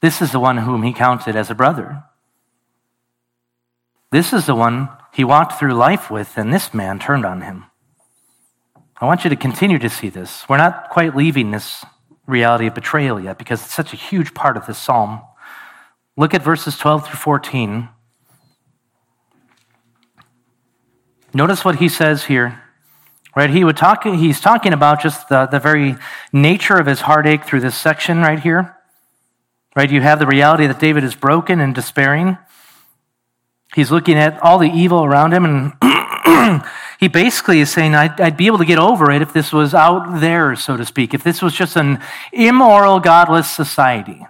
[0.00, 2.04] This is the one whom he counted as a brother.
[4.12, 7.64] This is the one he walked through life with, and this man turned on him.
[9.00, 10.48] I want you to continue to see this.
[10.48, 11.84] We're not quite leaving this
[12.26, 15.20] reality of betrayal yet because it's such a huge part of this psalm.
[16.16, 17.88] Look at verses 12 through 14.
[21.34, 22.62] Notice what he says here.
[23.36, 25.96] Right, he would talk, he's talking about just the, the very
[26.32, 28.74] nature of his heartache through this section right here.
[29.76, 32.38] Right, you have the reality that David is broken and despairing.
[33.74, 36.64] He's looking at all the evil around him and
[36.98, 39.74] he basically is saying, I'd, I'd, be able to get over it if this was
[39.74, 42.00] out there, so to speak, if this was just an
[42.32, 44.26] immoral, godless society.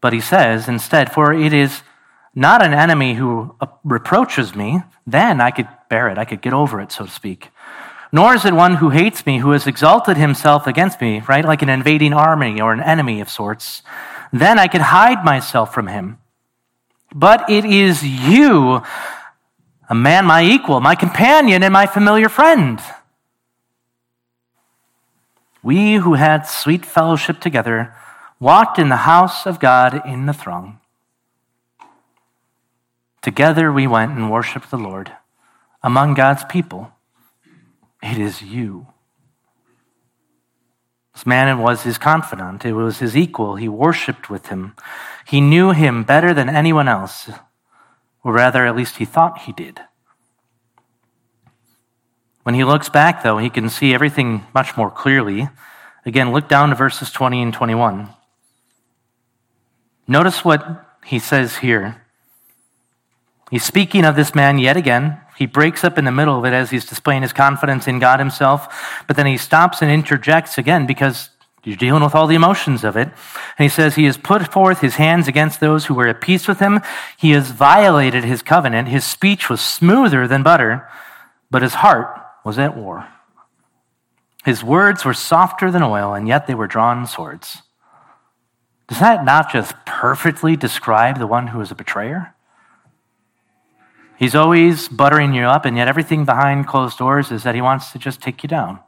[0.00, 1.82] But he says instead, For it is
[2.34, 6.80] not an enemy who reproaches me, then I could bear it, I could get over
[6.80, 7.48] it, so to speak.
[8.10, 11.44] Nor is it one who hates me, who has exalted himself against me, right?
[11.44, 13.82] Like an invading army or an enemy of sorts.
[14.32, 16.18] Then I could hide myself from him.
[17.14, 18.82] But it is you
[19.90, 22.80] a man my equal, my companion, and my familiar friend.
[25.62, 27.94] We who had sweet fellowship together
[28.38, 30.78] walked in the house of God in the throng.
[33.28, 35.12] Together we went and worshiped the Lord
[35.82, 36.90] among God's people.
[38.02, 38.86] It is you.
[41.12, 43.56] This man was his confidant, it was his equal.
[43.56, 44.74] He worshiped with him.
[45.26, 47.28] He knew him better than anyone else
[48.24, 49.78] or rather, at least he thought he did.
[52.44, 55.50] When he looks back, though, he can see everything much more clearly.
[56.06, 58.08] Again, look down to verses 20 and 21.
[60.06, 62.07] Notice what he says here.
[63.50, 65.20] He's speaking of this man yet again.
[65.36, 68.18] He breaks up in the middle of it as he's displaying his confidence in God
[68.18, 71.30] himself, but then he stops and interjects again because
[71.64, 73.08] you're dealing with all the emotions of it.
[73.08, 76.48] And he says, He has put forth his hands against those who were at peace
[76.48, 76.80] with him.
[77.16, 78.88] He has violated his covenant.
[78.88, 80.88] His speech was smoother than butter,
[81.50, 82.08] but his heart
[82.44, 83.08] was at war.
[84.44, 87.62] His words were softer than oil, and yet they were drawn swords.
[88.86, 92.34] Does that not just perfectly describe the one who is a betrayer?
[94.18, 97.92] He's always buttering you up, and yet everything behind closed doors is that he wants
[97.92, 98.80] to just take you down.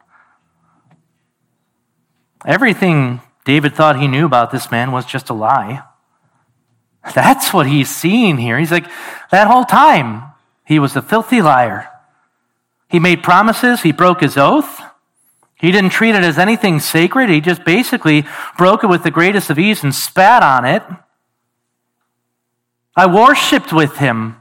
[2.45, 5.85] Everything David thought he knew about this man was just a lie.
[7.14, 8.59] That's what he's seeing here.
[8.59, 8.87] He's like,
[9.31, 10.24] that whole time,
[10.64, 11.89] he was a filthy liar.
[12.89, 14.83] He made promises, he broke his oath.
[15.55, 17.28] He didn't treat it as anything sacred.
[17.28, 18.24] He just basically
[18.59, 20.83] broke it with the greatest of ease and spat on it.
[22.97, 24.39] I worshiped with him.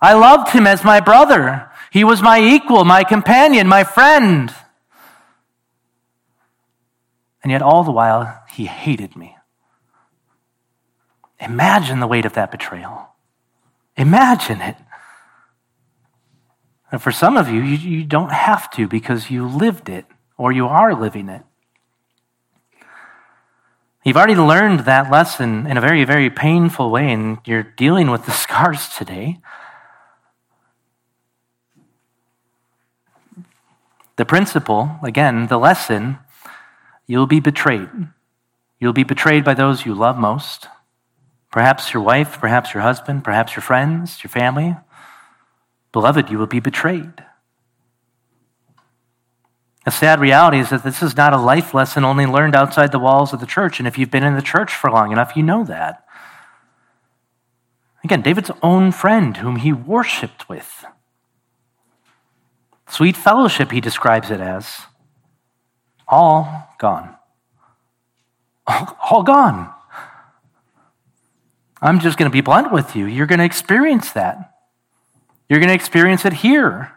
[0.00, 1.70] I loved him as my brother.
[1.90, 4.54] He was my equal, my companion, my friend.
[7.42, 9.36] And yet, all the while, he hated me.
[11.38, 13.08] Imagine the weight of that betrayal.
[13.96, 14.76] Imagine it.
[16.90, 20.52] And for some of you, you, you don't have to because you lived it or
[20.52, 21.42] you are living it.
[24.04, 28.24] You've already learned that lesson in a very, very painful way, and you're dealing with
[28.24, 29.40] the scars today.
[34.16, 36.18] The principle, again, the lesson,
[37.06, 37.90] you'll be betrayed.
[38.80, 40.68] You'll be betrayed by those you love most.
[41.50, 44.76] Perhaps your wife, perhaps your husband, perhaps your friends, your family.
[45.92, 47.24] Beloved, you will be betrayed.
[49.86, 52.98] A sad reality is that this is not a life lesson only learned outside the
[52.98, 53.78] walls of the church.
[53.78, 56.04] And if you've been in the church for long enough, you know that.
[58.02, 60.84] Again, David's own friend, whom he worshiped with,
[62.96, 64.86] Sweet fellowship, he describes it as.
[66.08, 67.14] All gone.
[68.66, 69.70] All gone.
[71.82, 73.04] I'm just going to be blunt with you.
[73.04, 74.54] You're going to experience that.
[75.46, 76.90] You're going to experience it here.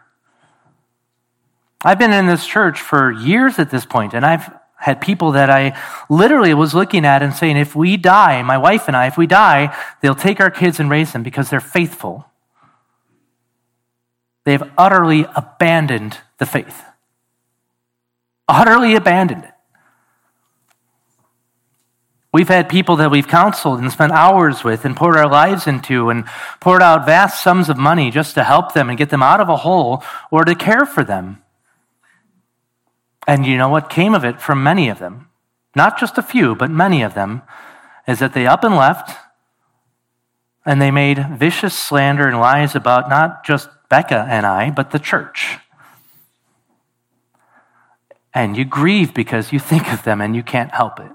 [1.84, 5.50] I've been in this church for years at this point, and I've had people that
[5.50, 5.78] I
[6.08, 9.26] literally was looking at and saying, if we die, my wife and I, if we
[9.26, 12.24] die, they'll take our kids and raise them because they're faithful.
[14.44, 16.82] They've utterly abandoned the faith.
[18.48, 19.52] Utterly abandoned it.
[22.32, 26.10] We've had people that we've counseled and spent hours with and poured our lives into
[26.10, 26.24] and
[26.60, 29.48] poured out vast sums of money just to help them and get them out of
[29.48, 31.42] a hole or to care for them.
[33.26, 35.28] And you know what came of it from many of them?
[35.74, 37.42] Not just a few, but many of them,
[38.06, 39.16] is that they up and left
[40.64, 44.98] and they made vicious slander and lies about not just Becca and I, but the
[44.98, 45.58] church.
[48.32, 51.10] And you grieve because you think of them and you can't help it.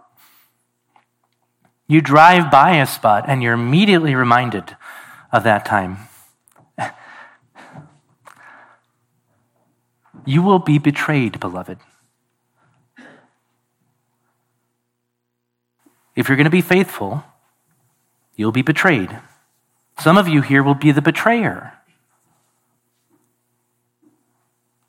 [1.87, 4.75] You drive by a spot and you're immediately reminded
[5.31, 5.97] of that time.
[10.25, 11.77] You will be betrayed, beloved.
[16.15, 17.23] If you're going to be faithful,
[18.35, 19.19] you'll be betrayed.
[19.99, 21.73] Some of you here will be the betrayer.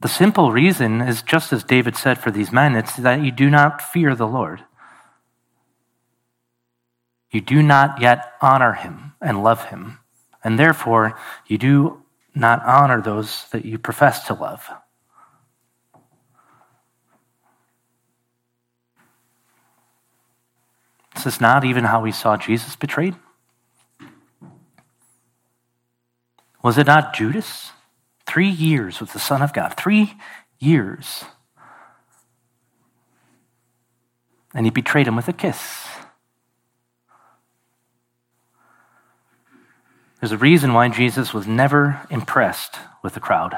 [0.01, 3.49] The simple reason is just as David said for these men it's that you do
[3.49, 4.65] not fear the Lord.
[7.31, 9.99] You do not yet honor him and love him,
[10.45, 12.03] and therefore you do
[12.35, 14.69] not honor those that you profess to love.
[21.15, 23.17] This is not even how we saw Jesus betrayed.
[26.63, 27.73] Was it not Judas?
[28.27, 29.75] Three years with the Son of God.
[29.77, 30.15] Three
[30.59, 31.25] years.
[34.55, 35.87] And he betrayed him with a kiss.
[40.21, 43.57] There's a reason why Jesus was never impressed with the crowd.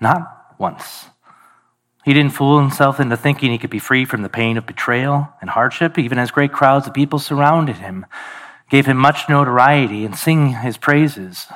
[0.00, 1.06] Not once.
[2.04, 5.32] He didn't fool himself into thinking he could be free from the pain of betrayal
[5.40, 8.06] and hardship, even as great crowds of people surrounded him,
[8.70, 11.46] gave him much notoriety, and sing his praises.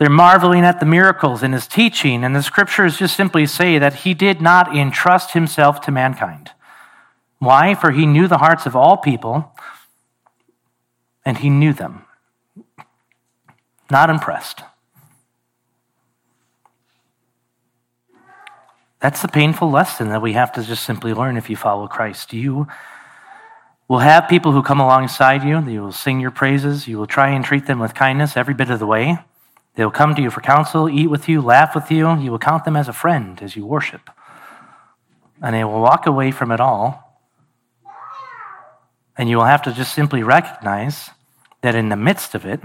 [0.00, 3.96] They're marveling at the miracles in his teaching, and the scriptures just simply say that
[3.96, 6.52] he did not entrust himself to mankind.
[7.38, 7.74] Why?
[7.74, 9.54] For he knew the hearts of all people,
[11.22, 12.06] and he knew them.
[13.90, 14.62] Not impressed.
[19.00, 22.32] That's the painful lesson that we have to just simply learn if you follow Christ.
[22.32, 22.68] You
[23.86, 25.60] will have people who come alongside you.
[25.68, 26.88] You will sing your praises.
[26.88, 29.18] You will try and treat them with kindness every bit of the way.
[29.80, 32.14] They will come to you for counsel, eat with you, laugh with you.
[32.18, 34.10] You will count them as a friend as you worship.
[35.40, 37.18] And they will walk away from it all.
[39.16, 41.08] And you will have to just simply recognize
[41.62, 42.60] that in the midst of it,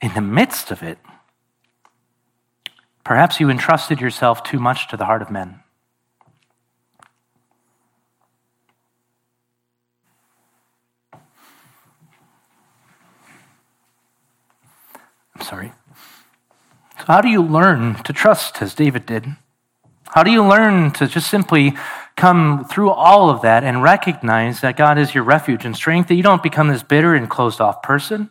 [0.00, 0.98] in the midst of it,
[3.02, 5.64] perhaps you entrusted yourself too much to the heart of men.
[15.42, 15.72] Sorry.
[16.98, 19.26] So, how do you learn to trust as David did?
[20.08, 21.74] How do you learn to just simply
[22.16, 26.14] come through all of that and recognize that God is your refuge and strength, that
[26.14, 28.30] you don't become this bitter and closed off person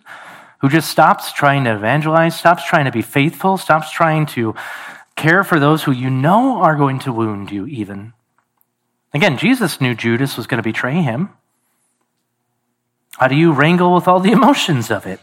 [0.59, 4.53] who just stops trying to evangelize, stops trying to be faithful, stops trying to
[5.16, 8.14] care for those who you know are going to wound you, even?
[9.14, 11.30] Again, Jesus knew Judas was going to betray him.
[13.18, 15.20] How do you wrangle with all the emotions of it?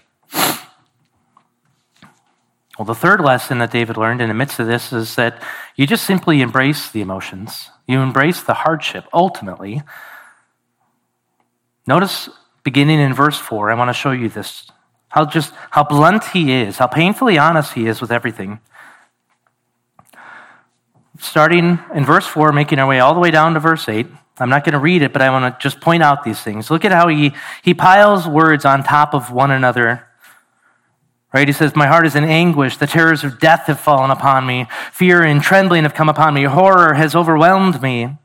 [2.79, 5.43] Well, the third lesson that David learned in the midst of this is that
[5.75, 7.71] you just simply embrace the emotions.
[7.89, 9.83] You embrace the hardship ultimately.
[11.89, 12.29] Notice
[12.63, 14.71] beginning in verse 4, I want to show you this.
[15.09, 18.61] How just how blunt he is, how painfully honest he is with everything.
[21.19, 24.07] Starting in verse 4, making our way all the way down to verse 8.
[24.39, 26.71] I'm not going to read it, but I want to just point out these things.
[26.71, 27.33] Look at how he,
[27.65, 30.08] he piles words on top of one another
[31.33, 31.47] Right?
[31.47, 32.77] He says, My heart is in anguish.
[32.77, 34.67] The terrors of death have fallen upon me.
[34.93, 36.45] Fear and trembling have come upon me.
[36.45, 38.17] Horror has overwhelmed me.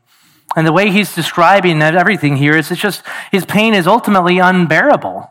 [0.56, 3.02] And the way he's describing everything here is it's just
[3.32, 5.30] his pain is ultimately unbearable.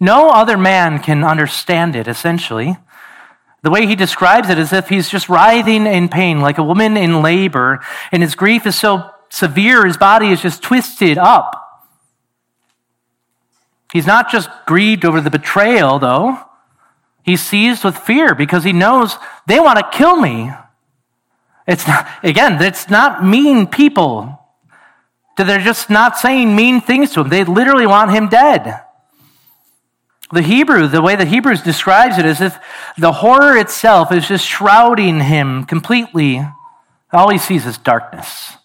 [0.00, 2.76] No other man can understand it, essentially.
[3.62, 6.96] The way he describes it is if he's just writhing in pain, like a woman
[6.96, 7.80] in labor,
[8.12, 11.60] and his grief is so severe, his body is just twisted up.
[13.92, 16.38] He's not just grieved over the betrayal, though.
[17.24, 19.16] He's seized with fear because he knows
[19.46, 20.52] they want to kill me.
[21.66, 24.38] It's not, again, it's not mean people.
[25.38, 27.30] They're just not saying mean things to him.
[27.30, 28.82] They literally want him dead.
[30.32, 32.58] The Hebrew, the way the Hebrews describes it is if
[32.98, 36.46] the horror itself is just shrouding him completely.
[37.10, 38.56] All he sees is darkness.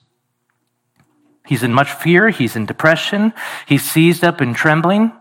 [1.45, 2.29] He's in much fear.
[2.29, 3.33] He's in depression.
[3.65, 5.13] He's seized up and trembling.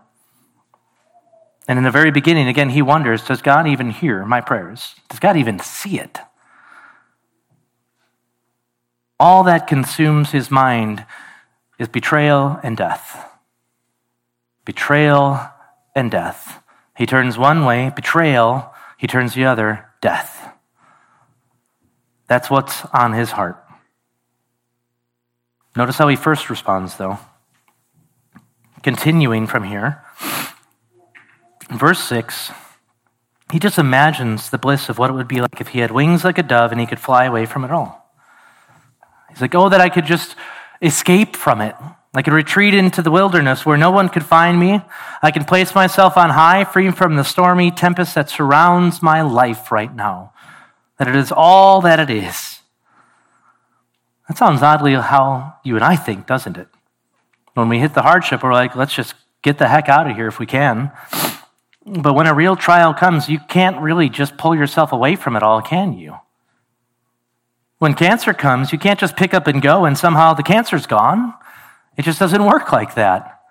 [1.69, 4.95] And in the very beginning, again, he wonders Does God even hear my prayers?
[5.07, 6.17] Does God even see it?
[9.19, 11.05] All that consumes his mind
[11.77, 13.23] is betrayal and death.
[14.65, 15.39] Betrayal
[15.95, 16.63] and death.
[16.97, 20.51] He turns one way, betrayal, he turns the other, death.
[22.27, 23.63] That's what's on his heart.
[25.75, 27.19] Notice how he first responds, though.
[28.81, 30.03] Continuing from here,
[31.77, 32.51] verse 6,
[33.51, 36.23] he just imagines the bliss of what it would be like if he had wings
[36.23, 38.13] like a dove and he could fly away from it all.
[39.29, 40.35] He's like, oh, that I could just
[40.81, 41.75] escape from it.
[42.13, 44.81] I could retreat into the wilderness where no one could find me.
[45.21, 49.71] I can place myself on high, free from the stormy tempest that surrounds my life
[49.71, 50.33] right now.
[50.97, 52.59] That it is all that it is.
[54.27, 56.67] That sounds oddly how you and I think, doesn't it?
[57.53, 60.27] When we hit the hardship, we're like, let's just get the heck out of here
[60.27, 60.91] if we can.
[61.85, 65.43] But when a real trial comes, you can't really just pull yourself away from it
[65.43, 66.17] all, can you?
[67.79, 71.33] When cancer comes, you can't just pick up and go and somehow the cancer's gone.
[71.97, 73.41] It just doesn't work like that.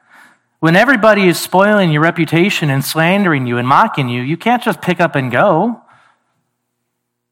[0.61, 4.83] When everybody is spoiling your reputation and slandering you and mocking you, you can't just
[4.83, 5.81] pick up and go.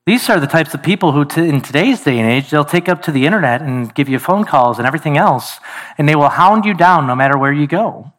[0.07, 2.88] These are the types of people who, t- in today's day and age, they'll take
[2.88, 5.59] up to the internet and give you phone calls and everything else,
[5.99, 8.12] and they will hound you down no matter where you go.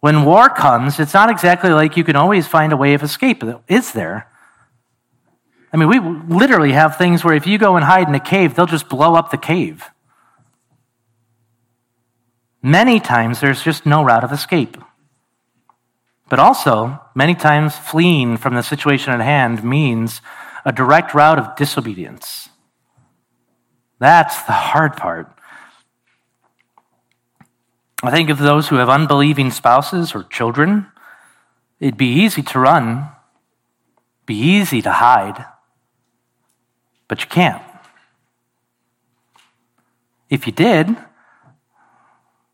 [0.00, 3.42] When war comes, it's not exactly like you can always find a way of escape,
[3.66, 4.30] is there?
[5.72, 8.54] I mean, we literally have things where if you go and hide in a cave,
[8.54, 9.84] they'll just blow up the cave.
[12.62, 14.76] Many times, there's just no route of escape.
[16.28, 20.20] But also, many times, fleeing from the situation at hand means
[20.64, 22.48] a direct route of disobedience.
[23.98, 25.37] That's the hard part.
[28.02, 30.86] I think of those who have unbelieving spouses or children.
[31.80, 33.08] It'd be easy to run,
[34.24, 35.44] be easy to hide,
[37.08, 37.62] but you can't.
[40.30, 40.96] If you did,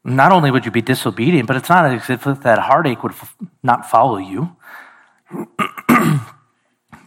[0.03, 3.15] not only would you be disobedient, but it's not as if that heartache would
[3.63, 4.57] not follow you.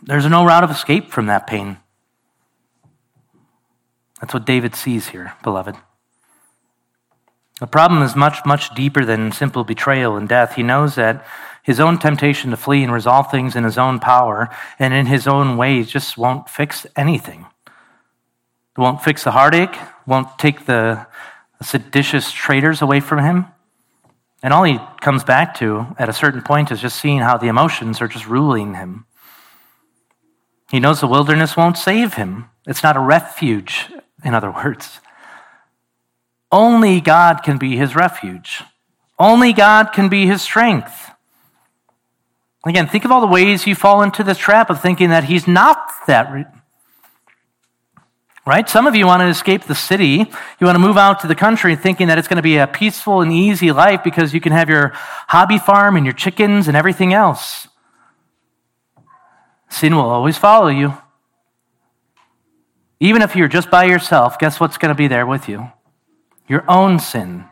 [0.03, 1.77] There's no route of escape from that pain.
[4.19, 5.75] That's what David sees here, beloved.
[7.59, 10.55] The problem is much, much deeper than simple betrayal and death.
[10.55, 11.25] He knows that
[11.63, 15.27] his own temptation to flee and resolve things in his own power and in his
[15.27, 17.47] own ways just won't fix anything.
[17.65, 21.07] It won't fix the heartache, won't take the
[21.61, 23.47] seditious traitors away from him.
[24.43, 27.47] And all he comes back to at a certain point is just seeing how the
[27.47, 29.05] emotions are just ruling him.
[30.69, 32.49] He knows the wilderness won't save him.
[32.67, 33.87] It's not a refuge,
[34.23, 34.99] in other words.
[36.51, 38.63] Only God can be his refuge.
[39.19, 41.11] Only God can be his strength.
[42.65, 45.47] Again, think of all the ways you fall into this trap of thinking that he's
[45.47, 46.31] not that.
[46.31, 46.45] Re-
[48.45, 48.69] right?
[48.69, 50.25] Some of you want to escape the city.
[50.59, 52.65] You want to move out to the country thinking that it's going to be a
[52.65, 54.93] peaceful and easy life because you can have your
[55.27, 57.67] hobby farm and your chickens and everything else.
[59.69, 60.97] Sin will always follow you.
[62.99, 65.71] Even if you're just by yourself, guess what's going to be there with you?
[66.47, 67.45] Your own sin.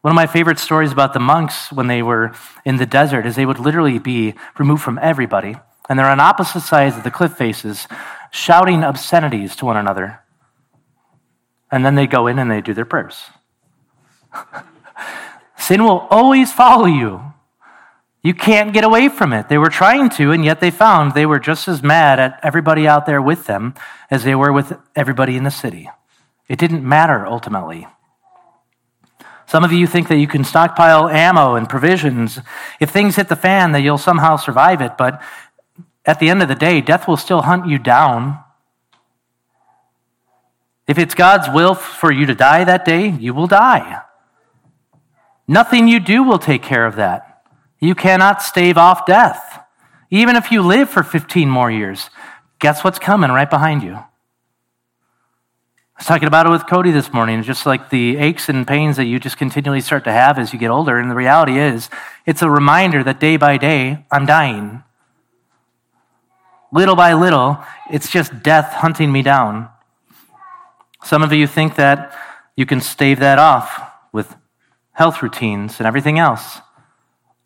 [0.00, 3.36] One of my favorite stories about the monks when they were in the desert is
[3.36, 5.56] they would literally be removed from everybody,
[5.88, 7.88] and they're on opposite sides of the cliff faces,
[8.30, 10.20] shouting obscenities to one another.
[11.70, 13.18] And then they go in and they do their prayers.
[15.56, 17.22] Sin will always follow you.
[18.22, 19.48] You can't get away from it.
[19.48, 22.86] They were trying to, and yet they found they were just as mad at everybody
[22.86, 23.74] out there with them
[24.10, 25.88] as they were with everybody in the city.
[26.48, 27.86] It didn't matter ultimately.
[29.46, 32.40] Some of you think that you can stockpile ammo and provisions.
[32.80, 34.96] If things hit the fan, that you'll somehow survive it.
[34.96, 35.22] But
[36.04, 38.38] at the end of the day, death will still hunt you down.
[40.86, 44.02] If it's God's will for you to die that day, you will die.
[45.46, 47.42] Nothing you do will take care of that.
[47.80, 49.60] You cannot stave off death.
[50.10, 52.08] Even if you live for 15 more years,
[52.58, 53.98] guess what's coming right behind you?
[55.96, 58.96] I was talking about it with Cody this morning, just like the aches and pains
[58.96, 60.98] that you just continually start to have as you get older.
[60.98, 61.88] And the reality is,
[62.26, 64.82] it's a reminder that day by day, I'm dying.
[66.72, 67.58] Little by little,
[67.92, 69.68] it's just death hunting me down.
[71.04, 72.12] Some of you think that
[72.56, 73.80] you can stave that off
[74.12, 74.34] with
[74.92, 76.58] health routines and everything else.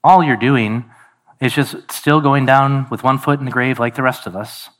[0.02, 0.86] All you're doing
[1.38, 4.34] is just still going down with one foot in the grave like the rest of
[4.34, 4.70] us.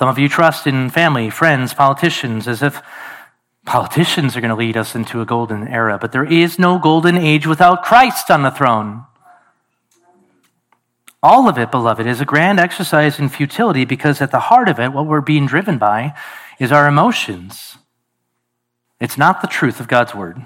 [0.00, 2.80] Some of you trust in family, friends, politicians, as if
[3.66, 5.98] politicians are going to lead us into a golden era.
[6.00, 9.04] But there is no golden age without Christ on the throne.
[11.22, 14.80] All of it, beloved, is a grand exercise in futility because at the heart of
[14.80, 16.14] it, what we're being driven by
[16.58, 17.76] is our emotions.
[19.00, 20.42] It's not the truth of God's word.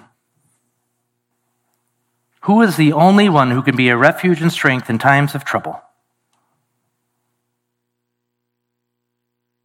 [2.40, 5.44] Who is the only one who can be a refuge and strength in times of
[5.44, 5.80] trouble?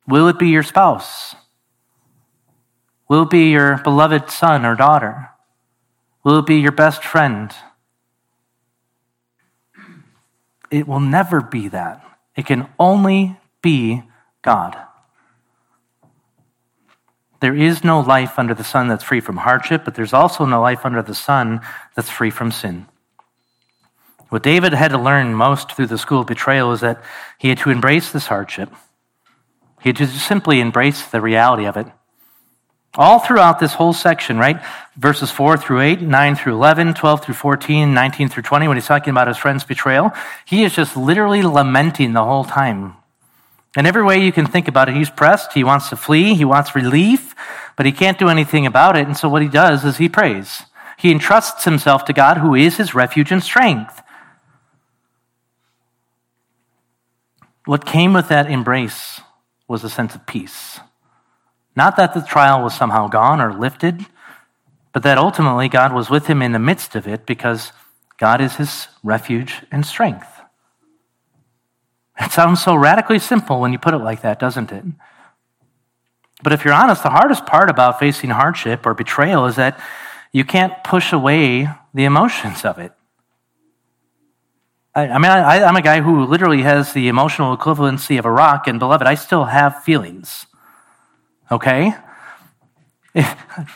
[0.09, 1.35] Will it be your spouse?
[3.07, 5.29] Will it be your beloved son or daughter?
[6.23, 7.51] Will it be your best friend?
[10.71, 12.03] It will never be that.
[12.35, 14.01] It can only be
[14.41, 14.75] God.
[17.39, 20.59] There is no life under the sun that's free from hardship, but there's also no
[20.59, 21.61] life under the sun
[21.95, 22.87] that's free from sin.
[24.29, 27.03] What David had to learn most through the school of betrayal is that
[27.37, 28.71] he had to embrace this hardship
[29.81, 31.87] he just simply embraced the reality of it.
[32.95, 34.61] All throughout this whole section, right?
[34.97, 38.87] Verses 4 through 8, 9 through 11, 12 through 14, 19 through 20, when he's
[38.87, 40.11] talking about his friend's betrayal,
[40.45, 42.95] he is just literally lamenting the whole time.
[43.77, 46.43] In every way you can think about it, he's pressed, he wants to flee, he
[46.43, 47.35] wants relief,
[47.77, 49.05] but he can't do anything about it.
[49.05, 50.63] And so what he does is he prays.
[50.97, 54.01] He entrusts himself to God, who is his refuge and strength.
[57.65, 59.21] What came with that embrace
[59.69, 60.79] was a sense of peace.
[61.75, 64.05] Not that the trial was somehow gone or lifted,
[64.91, 67.71] but that ultimately God was with him in the midst of it because
[68.17, 70.27] God is his refuge and strength.
[72.19, 74.83] It sounds so radically simple when you put it like that, doesn't it?
[76.43, 79.79] But if you're honest, the hardest part about facing hardship or betrayal is that
[80.33, 82.91] you can't push away the emotions of it.
[84.95, 88.31] I, I mean, I, I'm a guy who literally has the emotional equivalency of a
[88.31, 90.45] rock, and beloved, I still have feelings.
[91.51, 91.93] Okay?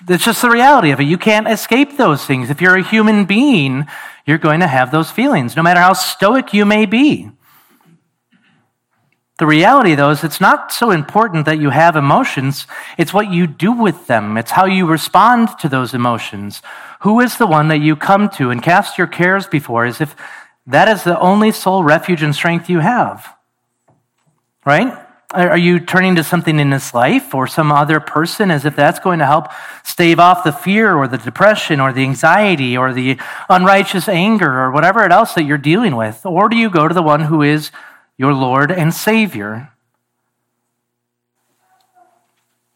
[0.07, 1.05] It's just the reality of it.
[1.05, 2.49] You can't escape those things.
[2.49, 3.86] If you're a human being,
[4.26, 7.30] you're going to have those feelings, no matter how stoic you may be.
[9.39, 12.68] The reality, though, is it's not so important that you have emotions.
[12.97, 14.38] It's what you do with them.
[14.38, 16.61] It's how you respond to those emotions.
[17.01, 20.16] Who is the one that you come to and cast your cares before as if
[20.68, 23.36] that is the only sole refuge and strength you have.
[24.66, 24.97] Right?
[25.34, 28.99] Are you turning to something in this life or some other person as if that's
[28.99, 29.47] going to help
[29.84, 33.18] stave off the fear or the depression or the anxiety or the
[33.49, 36.24] unrighteous anger or whatever it else that you're dealing with?
[36.24, 37.72] Or do you go to the one who is
[38.16, 39.72] your Lord and Savior?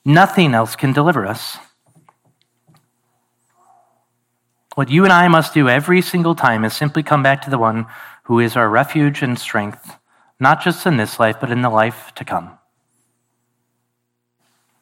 [0.03, 1.59] Nothing else can deliver us.
[4.77, 7.57] What you and I must do every single time is simply come back to the
[7.57, 7.87] one
[8.25, 9.97] who is our refuge and strength
[10.39, 12.59] not just in this life, but in the life to come.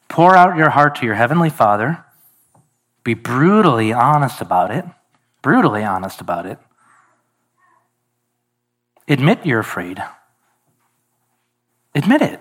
[0.06, 2.04] Pour out your heart to your Heavenly Father.
[3.04, 4.84] Be brutally honest about it.
[5.40, 6.58] Brutally honest about it.
[9.08, 10.02] Admit you're afraid.
[11.94, 12.40] Admit it.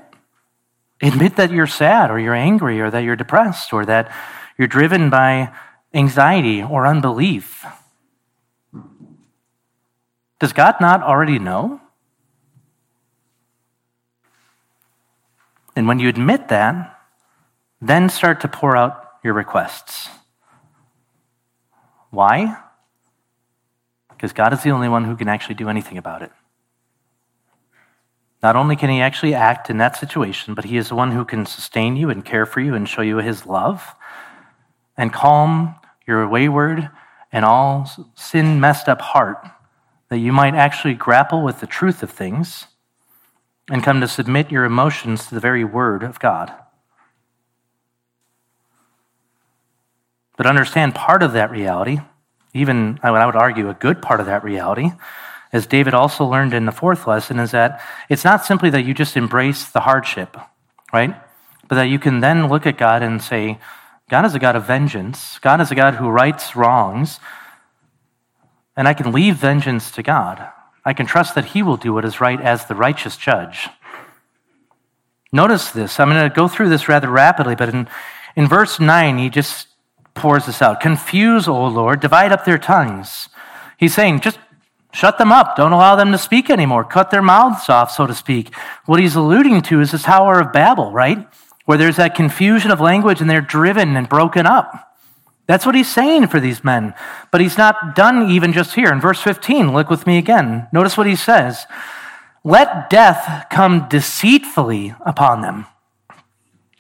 [1.02, 4.12] Admit that you're sad or you're angry or that you're depressed or that
[4.58, 5.54] you're driven by
[5.96, 7.66] anxiety or unbelief.
[10.40, 11.80] Does God not already know?
[15.76, 17.00] And when you admit that,
[17.82, 20.10] then start to pour out your requests.
[22.12, 22.58] Why?
[24.10, 26.32] Because God is the only one who can actually do anything about it.
[28.42, 31.26] Not only can He actually act in that situation, but He is the one who
[31.26, 33.96] can sustain you and care for you and show you His love
[34.98, 35.76] and calm
[36.08, 36.90] your wayward
[37.32, 39.46] and all sin messed up heart
[40.10, 42.68] that you might actually grapple with the truth of things
[43.70, 46.54] and come to submit your emotions to the very word of God.
[50.38, 52.00] But understand part of that reality,
[52.54, 54.92] even I would argue a good part of that reality,
[55.52, 58.94] as David also learned in the fourth lesson, is that it's not simply that you
[58.94, 60.38] just embrace the hardship,
[60.94, 61.16] right?
[61.68, 63.60] But that you can then look at God and say,
[64.10, 65.40] God is a God of vengeance.
[65.40, 67.20] God is a God who rights wrongs.
[68.78, 70.48] And I can leave vengeance to God.
[70.84, 73.70] I can trust that he will do what is right as the righteous judge.
[75.32, 76.00] Notice this.
[76.00, 77.88] I'm going to go through this rather rapidly, but in,
[78.36, 79.68] in verse 9, he just
[80.14, 80.80] pours this out.
[80.80, 83.30] Confuse, O Lord, divide up their tongues.
[83.78, 84.40] He's saying, just
[84.94, 85.56] shut them up.
[85.58, 86.84] Don't allow them to speak anymore.
[86.84, 88.54] Cut their mouths off, so to speak.
[88.86, 91.28] What he's alluding to is the Tower of Babel, right?
[91.66, 94.94] Where there's that confusion of language and they're driven and broken up.
[95.48, 96.94] That's what he's saying for these men.
[97.32, 98.92] But he's not done even just here.
[98.92, 100.68] In verse 15, look with me again.
[100.72, 101.66] Notice what he says
[102.44, 105.66] Let death come deceitfully upon them.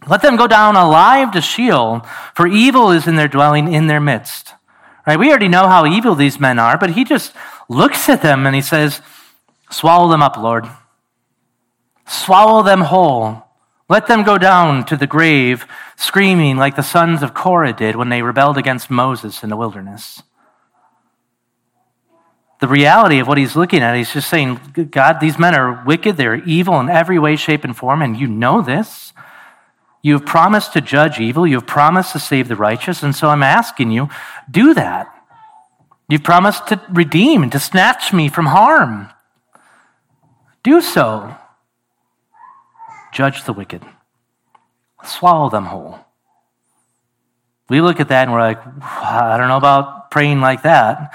[0.07, 2.05] Let them go down alive to Sheol,
[2.35, 4.53] for evil is in their dwelling in their midst.
[5.07, 5.17] Right?
[5.17, 7.33] We already know how evil these men are, but he just
[7.69, 9.01] looks at them and he says,
[9.71, 10.67] Swallow them up, Lord.
[12.07, 13.44] Swallow them whole.
[13.87, 15.65] Let them go down to the grave
[15.95, 20.23] screaming like the sons of Korah did when they rebelled against Moses in the wilderness.
[22.61, 24.59] The reality of what he's looking at, he's just saying,
[24.89, 26.17] God, these men are wicked.
[26.17, 29.13] They're evil in every way, shape, and form, and you know this.
[30.01, 31.45] You have promised to judge evil.
[31.45, 33.03] You have promised to save the righteous.
[33.03, 34.09] And so I'm asking you,
[34.49, 35.11] do that.
[36.07, 39.09] You've promised to redeem and to snatch me from harm.
[40.63, 41.35] Do so
[43.15, 43.81] judge the wicked,
[45.05, 45.99] swallow them whole.
[47.69, 51.13] We look at that and we're like, I don't know about praying like that.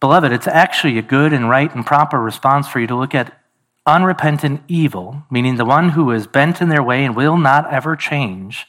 [0.00, 3.38] Beloved, it's actually a good and right and proper response for you to look at
[3.84, 7.96] unrepentant evil, meaning the one who is bent in their way and will not ever
[7.96, 8.66] change,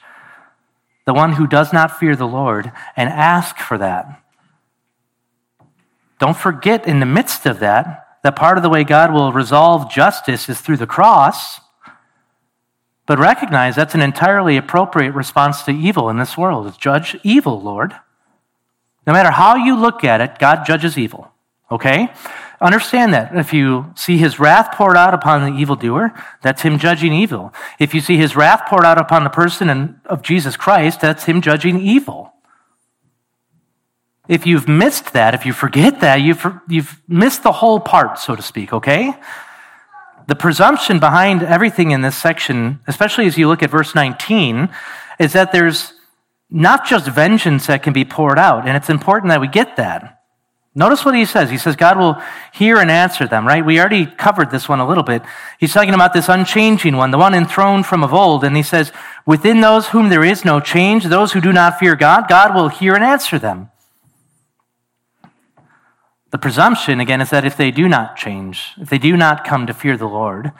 [1.05, 4.21] the one who does not fear the Lord, and ask for that.
[6.19, 9.89] Don't forget in the midst of that, that part of the way God will resolve
[9.89, 11.61] justice is through the cross.
[13.11, 16.73] But recognize that's an entirely appropriate response to evil in this world.
[16.79, 17.93] Judge evil, Lord.
[19.05, 21.29] No matter how you look at it, God judges evil.
[21.69, 22.07] Okay?
[22.61, 23.35] Understand that.
[23.35, 27.53] If you see his wrath poured out upon the evildoer, that's him judging evil.
[27.79, 31.41] If you see his wrath poured out upon the person of Jesus Christ, that's him
[31.41, 32.31] judging evil.
[34.29, 38.37] If you've missed that, if you forget that, you've, you've missed the whole part, so
[38.37, 39.13] to speak, okay?
[40.31, 44.69] The presumption behind everything in this section, especially as you look at verse 19,
[45.19, 45.91] is that there's
[46.49, 50.21] not just vengeance that can be poured out, and it's important that we get that.
[50.73, 51.49] Notice what he says.
[51.49, 52.15] He says, God will
[52.53, 53.65] hear and answer them, right?
[53.65, 55.21] We already covered this one a little bit.
[55.59, 58.45] He's talking about this unchanging one, the one enthroned from of old.
[58.45, 58.93] And he says,
[59.25, 62.69] within those whom there is no change, those who do not fear God, God will
[62.69, 63.69] hear and answer them.
[66.31, 69.67] The presumption, again, is that if they do not change, if they do not come
[69.67, 70.51] to fear the Lord,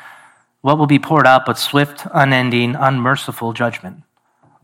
[0.60, 4.04] what will be poured out but swift, unending, unmerciful judgment?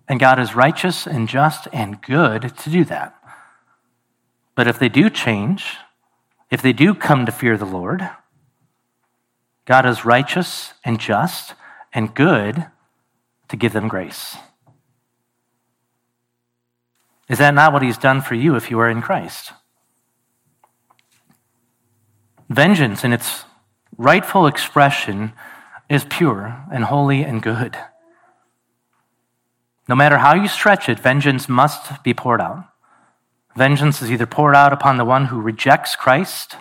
[0.08, 3.16] And God is righteous and just and good to do that.
[4.54, 5.78] But if they do change,
[6.52, 8.10] if they do come to fear the Lord,
[9.66, 11.56] God is righteous and just
[11.94, 12.68] and good
[13.48, 14.38] to give them grace.
[17.30, 19.52] Is that not what he's done for you if you are in Christ?
[22.50, 23.44] Vengeance, in its
[23.98, 25.34] rightful expression,
[25.90, 27.78] is pure and holy and good.
[29.88, 32.66] No matter how you stretch it, vengeance must be poured out.
[33.56, 36.58] Vengeance is either poured out upon the one who rejects Christ,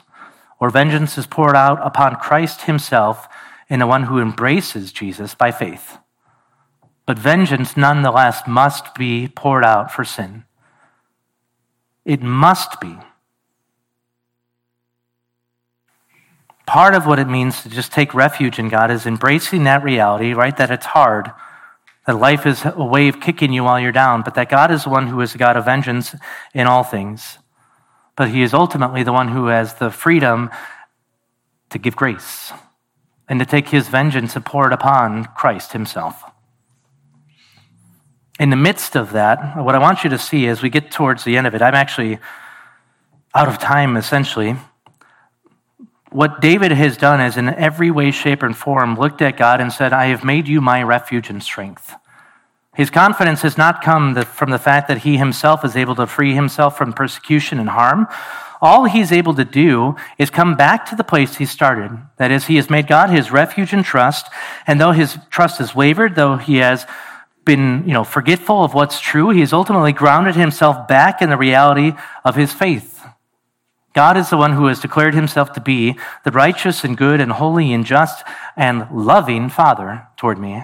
[0.59, 3.29] or vengeance is poured out upon Christ himself
[3.69, 5.99] in the one who embraces Jesus by faith.
[7.05, 10.45] But vengeance, nonetheless, must be poured out for sin.
[12.05, 12.97] It must be.
[16.67, 20.33] Part of what it means to just take refuge in God is embracing that reality,
[20.33, 20.57] right?
[20.57, 21.31] That it's hard,
[22.07, 24.85] that life is a way of kicking you while you're down, but that God is
[24.85, 26.15] the one who is the God of vengeance
[26.53, 27.39] in all things.
[28.17, 30.51] But He is ultimately the one who has the freedom
[31.71, 32.53] to give grace
[33.29, 36.25] and to take His vengeance and pour it upon Christ Himself.
[38.41, 41.25] In the midst of that, what I want you to see as we get towards
[41.25, 42.19] the end of it, I'm actually
[43.35, 44.57] out of time essentially
[46.17, 49.71] what David has done is, in every way, shape, and form, looked at God and
[49.71, 51.93] said, I have made you my refuge and strength.
[52.75, 56.33] His confidence has not come from the fact that he himself is able to free
[56.33, 58.07] himself from persecution and harm.
[58.63, 61.91] All he's able to do is come back to the place he started.
[62.17, 64.27] That is, he has made God his refuge and trust.
[64.67, 66.87] And though his trust has wavered, though he has
[67.45, 71.37] been you know, forgetful of what's true, he has ultimately grounded himself back in the
[71.37, 71.93] reality
[72.25, 72.96] of his faith.
[73.97, 77.33] God is the one who has declared himself to be the righteous and good and
[77.33, 80.63] holy and just and loving Father toward me.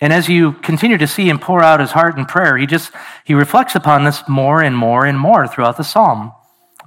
[0.00, 2.90] And as you continue to see him pour out his heart in prayer, he just
[3.24, 6.32] he reflects upon this more and more and more throughout the psalm.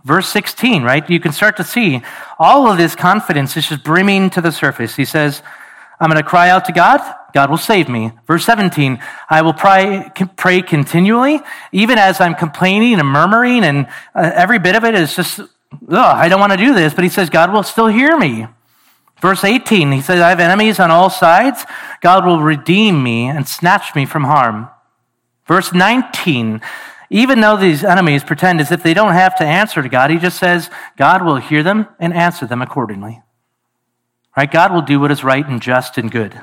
[0.04, 1.10] Verse 16, right?
[1.10, 2.02] You can start to see
[2.38, 4.98] all of this confidence is just brimming to the surface.
[4.98, 5.42] He says,
[5.98, 7.00] I'm going to cry out to God.
[7.34, 8.12] God will save me.
[8.28, 11.40] Verse 17, I will pray, pray continually,
[11.72, 15.40] even as I'm complaining and murmuring, and uh, every bit of it is just,
[15.90, 18.48] I don't want to do this, but he says, God will still hear me.
[19.22, 21.64] Verse 18, he says, I have enemies on all sides.
[22.02, 24.68] God will redeem me and snatch me from harm.
[25.46, 26.62] Verse 19,
[27.12, 30.18] even though these enemies pretend as if they don't have to answer to God, he
[30.18, 33.22] just says, God will hear them and answer them accordingly.
[34.36, 34.50] Right?
[34.50, 36.42] God will do what is right and just and good.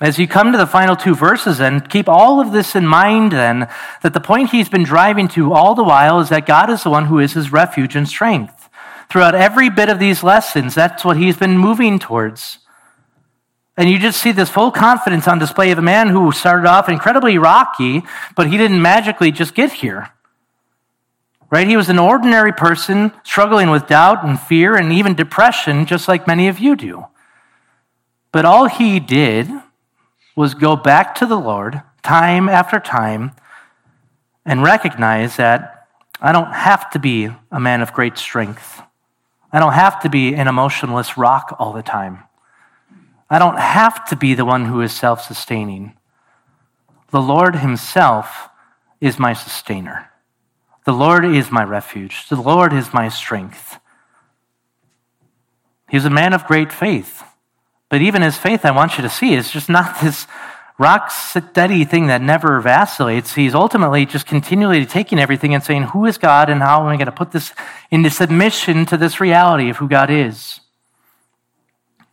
[0.00, 3.32] As you come to the final two verses, and keep all of this in mind,
[3.32, 3.68] then,
[4.02, 6.90] that the point he's been driving to all the while is that God is the
[6.90, 8.68] one who is his refuge and strength.
[9.08, 12.58] Throughout every bit of these lessons, that's what he's been moving towards.
[13.76, 16.88] And you just see this full confidence on display of a man who started off
[16.88, 18.02] incredibly rocky,
[18.34, 20.10] but he didn't magically just get here
[21.54, 21.68] right?
[21.68, 26.26] He was an ordinary person struggling with doubt and fear and even depression, just like
[26.26, 27.06] many of you do.
[28.32, 29.48] But all he did
[30.36, 33.32] was go back to the Lord time after time
[34.44, 35.88] and recognize that
[36.20, 38.82] I don't have to be a man of great strength.
[39.52, 42.24] I don't have to be an emotionless rock all the time.
[43.30, 45.94] I don't have to be the one who is self sustaining.
[47.10, 48.48] The Lord Himself
[49.00, 50.10] is my sustainer.
[50.84, 52.28] The Lord is my refuge.
[52.28, 53.78] The Lord is my strength.
[55.88, 57.22] He's a man of great faith.
[57.94, 60.26] But even his faith, I want you to see, is just not this
[60.80, 63.34] rock steady thing that never vacillates.
[63.36, 66.96] He's ultimately just continually taking everything and saying, Who is God and how am I
[66.96, 67.52] going to put this
[67.92, 70.58] into submission to this reality of who God is?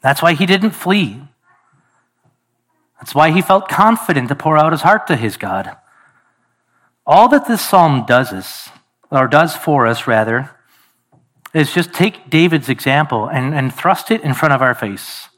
[0.02, 1.20] That's why he didn't flee.
[3.00, 5.76] That's why he felt confident to pour out his heart to his God.
[7.08, 8.70] All that this psalm does is,
[9.10, 10.52] or does for us rather,
[11.56, 15.30] is just take David's example and, and thrust it in front of our face.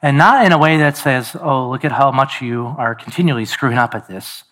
[0.00, 3.44] And not in a way that says, oh, look at how much you are continually
[3.44, 4.44] screwing up at this.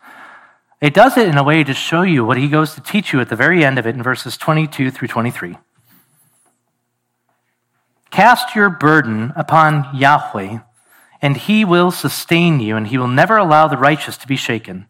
[0.81, 3.21] It does it in a way to show you what he goes to teach you
[3.21, 5.57] at the very end of it in verses 22 through 23.
[8.11, 10.59] Cast your burden upon Yahweh,
[11.23, 14.87] and he will sustain you, and he will never allow the righteous to be shaken.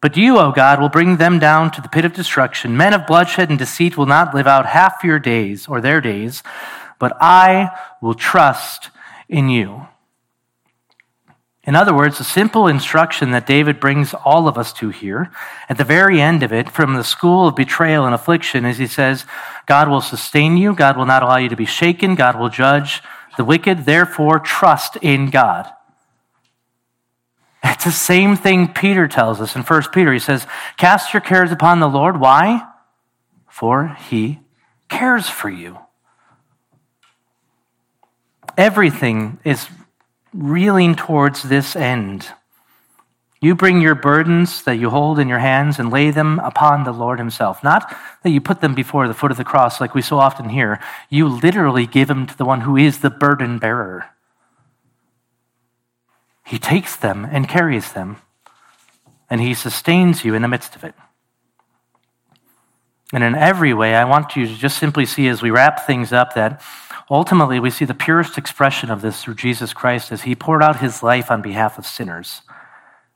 [0.00, 2.76] But you, O God, will bring them down to the pit of destruction.
[2.76, 6.42] Men of bloodshed and deceit will not live out half your days or their days,
[6.98, 8.90] but I will trust
[9.28, 9.86] in you.
[11.64, 15.30] In other words, a simple instruction that David brings all of us to here,
[15.68, 18.86] at the very end of it, from the school of betrayal and affliction, is he
[18.86, 19.26] says,
[19.66, 23.02] God will sustain you, God will not allow you to be shaken, God will judge
[23.36, 25.70] the wicked, therefore trust in God.
[27.62, 30.12] It's the same thing Peter tells us in 1 Peter.
[30.12, 32.18] He says, Cast your cares upon the Lord.
[32.18, 32.66] Why?
[33.46, 34.40] For he
[34.88, 35.78] cares for you.
[38.58, 39.68] Everything is
[40.34, 42.28] reeling towards this end.
[43.40, 46.92] You bring your burdens that you hold in your hands and lay them upon the
[46.92, 47.62] Lord Himself.
[47.62, 50.48] Not that you put them before the foot of the cross like we so often
[50.48, 50.80] hear.
[51.08, 54.06] You literally give them to the one who is the burden bearer.
[56.44, 58.16] He takes them and carries them,
[59.30, 60.94] and He sustains you in the midst of it.
[63.12, 66.12] And in every way, I want you to just simply see as we wrap things
[66.12, 66.60] up that
[67.10, 70.80] ultimately we see the purest expression of this through Jesus Christ as He poured out
[70.80, 72.42] His life on behalf of sinners.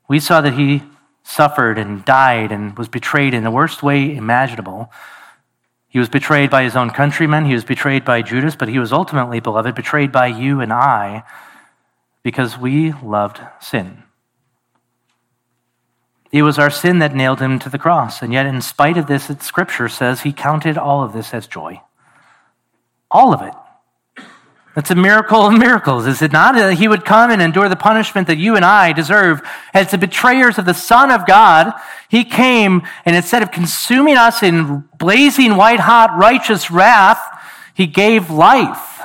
[0.07, 0.83] We saw that he
[1.23, 4.91] suffered and died and was betrayed in the worst way imaginable.
[5.87, 8.91] He was betrayed by his own countrymen, he was betrayed by Judas, but he was
[8.91, 11.23] ultimately, beloved, betrayed by you and I
[12.23, 14.03] because we loved sin.
[16.31, 18.23] It was our sin that nailed him to the cross.
[18.23, 21.79] And yet, in spite of this, Scripture says he counted all of this as joy.
[23.11, 23.53] All of it.
[24.75, 26.55] That's a miracle of miracles, is it not?
[26.55, 29.41] That he would come and endure the punishment that you and I deserve.
[29.73, 31.73] As the betrayers of the Son of God,
[32.09, 37.21] he came and instead of consuming us in blazing white hot righteous wrath,
[37.75, 39.01] he gave life.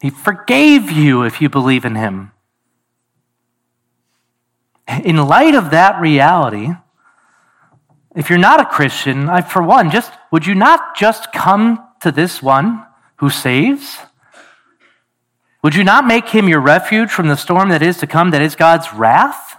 [0.00, 2.30] He forgave you if you believe in him.
[5.02, 6.68] In light of that reality,
[8.14, 12.12] if you're not a Christian, I, for one, just would you not just come to
[12.12, 12.84] this one?
[13.16, 13.98] Who saves?
[15.62, 18.42] Would you not make him your refuge from the storm that is to come, that
[18.42, 19.56] is God's wrath?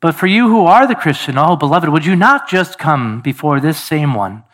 [0.00, 3.58] But for you who are the Christian, oh beloved, would you not just come before
[3.58, 4.44] this same one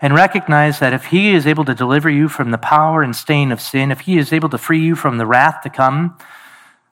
[0.00, 3.50] and recognize that if he is able to deliver you from the power and stain
[3.50, 6.16] of sin, if he is able to free you from the wrath to come,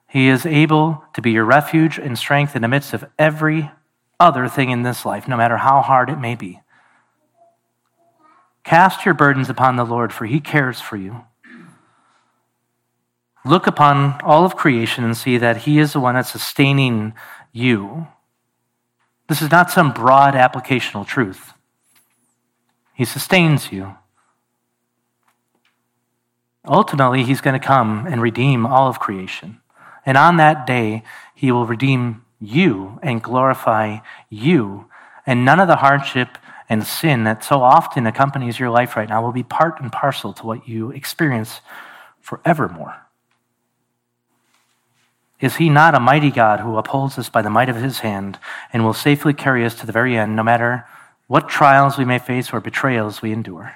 [0.07, 3.71] he is able to be your refuge and strength in the midst of every
[4.19, 6.61] other thing in this life, no matter how hard it may be.
[8.65, 11.23] Cast your burdens upon the Lord, for he cares for you.
[13.45, 17.13] Look upon all of creation and see that he is the one that's sustaining
[17.53, 18.07] you.
[19.29, 21.53] This is not some broad applicational truth.
[22.95, 23.95] He sustains you.
[26.67, 29.61] Ultimately, he's going to come and redeem all of creation.
[30.07, 31.03] And on that day,
[31.35, 34.89] he will redeem you and glorify you.
[35.27, 39.21] And none of the hardship and sin that so often accompanies your life right now
[39.21, 41.61] will be part and parcel to what you experience
[42.19, 42.95] forevermore.
[45.39, 48.39] Is he not a mighty God who upholds us by the might of his hand
[48.71, 50.85] and will safely carry us to the very end, no matter
[51.27, 53.75] what trials we may face or betrayals we endure?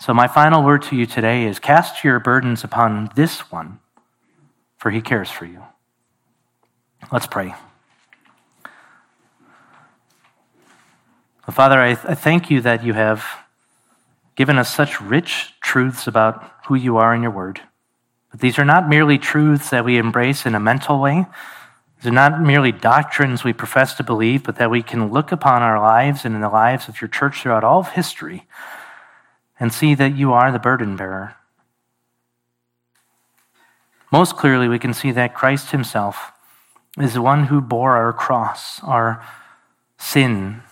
[0.00, 3.78] So, my final word to you today is cast your burdens upon this one,
[4.76, 5.62] for he cares for you.
[7.12, 7.54] Let's pray.
[11.50, 13.24] Father, I, th- I thank you that you have
[14.36, 17.60] given us such rich truths about who you are in your word.
[18.30, 21.26] But these are not merely truths that we embrace in a mental way.
[21.98, 25.62] These are not merely doctrines we profess to believe, but that we can look upon
[25.62, 28.46] our lives and in the lives of your church throughout all of history
[29.60, 31.36] and see that you are the burden bearer.
[34.10, 36.32] Most clearly, we can see that Christ himself
[36.98, 39.24] is the one who bore our cross, our
[39.98, 40.62] sin,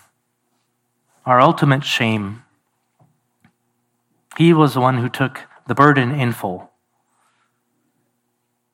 [1.25, 2.43] our ultimate shame.
[4.37, 6.71] He was the one who took the burden in full.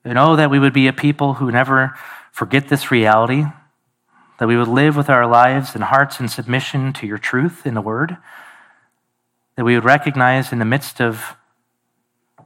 [0.04, 1.94] And oh, that we would be a people who never
[2.32, 3.44] forget this reality,
[4.38, 7.74] that we would live with our lives and hearts in submission to your truth in
[7.74, 8.16] the Word,
[9.56, 11.36] that we would recognize in the midst of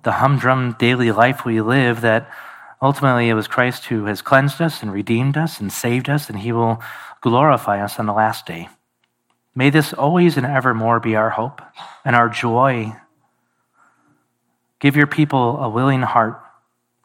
[0.03, 2.29] the humdrum daily life we live that
[2.81, 6.39] ultimately it was Christ who has cleansed us and redeemed us and saved us, and
[6.39, 6.83] He will
[7.21, 8.69] glorify us on the last day.
[9.55, 11.61] May this always and evermore be our hope
[12.05, 12.97] and our joy.
[14.81, 16.41] Give your people a willing heart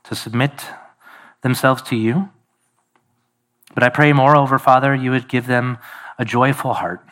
[0.06, 0.52] to submit
[1.42, 2.30] themselves to you.
[3.74, 5.78] But I pray, moreover, Father, you would give them
[6.18, 7.06] a joyful heart,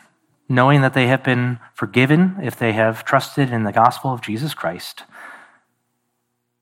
[0.48, 4.54] knowing that they have been forgiven if they have trusted in the gospel of Jesus
[4.54, 5.04] Christ,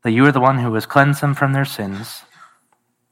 [0.02, 2.24] that you are the one who has cleansed them from their sins,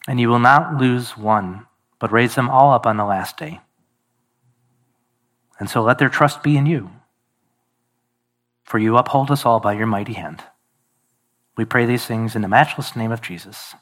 [0.07, 1.67] and you will not lose one,
[1.99, 3.61] but raise them all up on the last day.
[5.63, 6.91] And so let their trust be in you,
[8.65, 10.43] for you uphold us all by your mighty hand.
[11.57, 13.77] We pray these things in the matchless name of Jesus.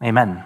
[0.00, 0.44] Amen.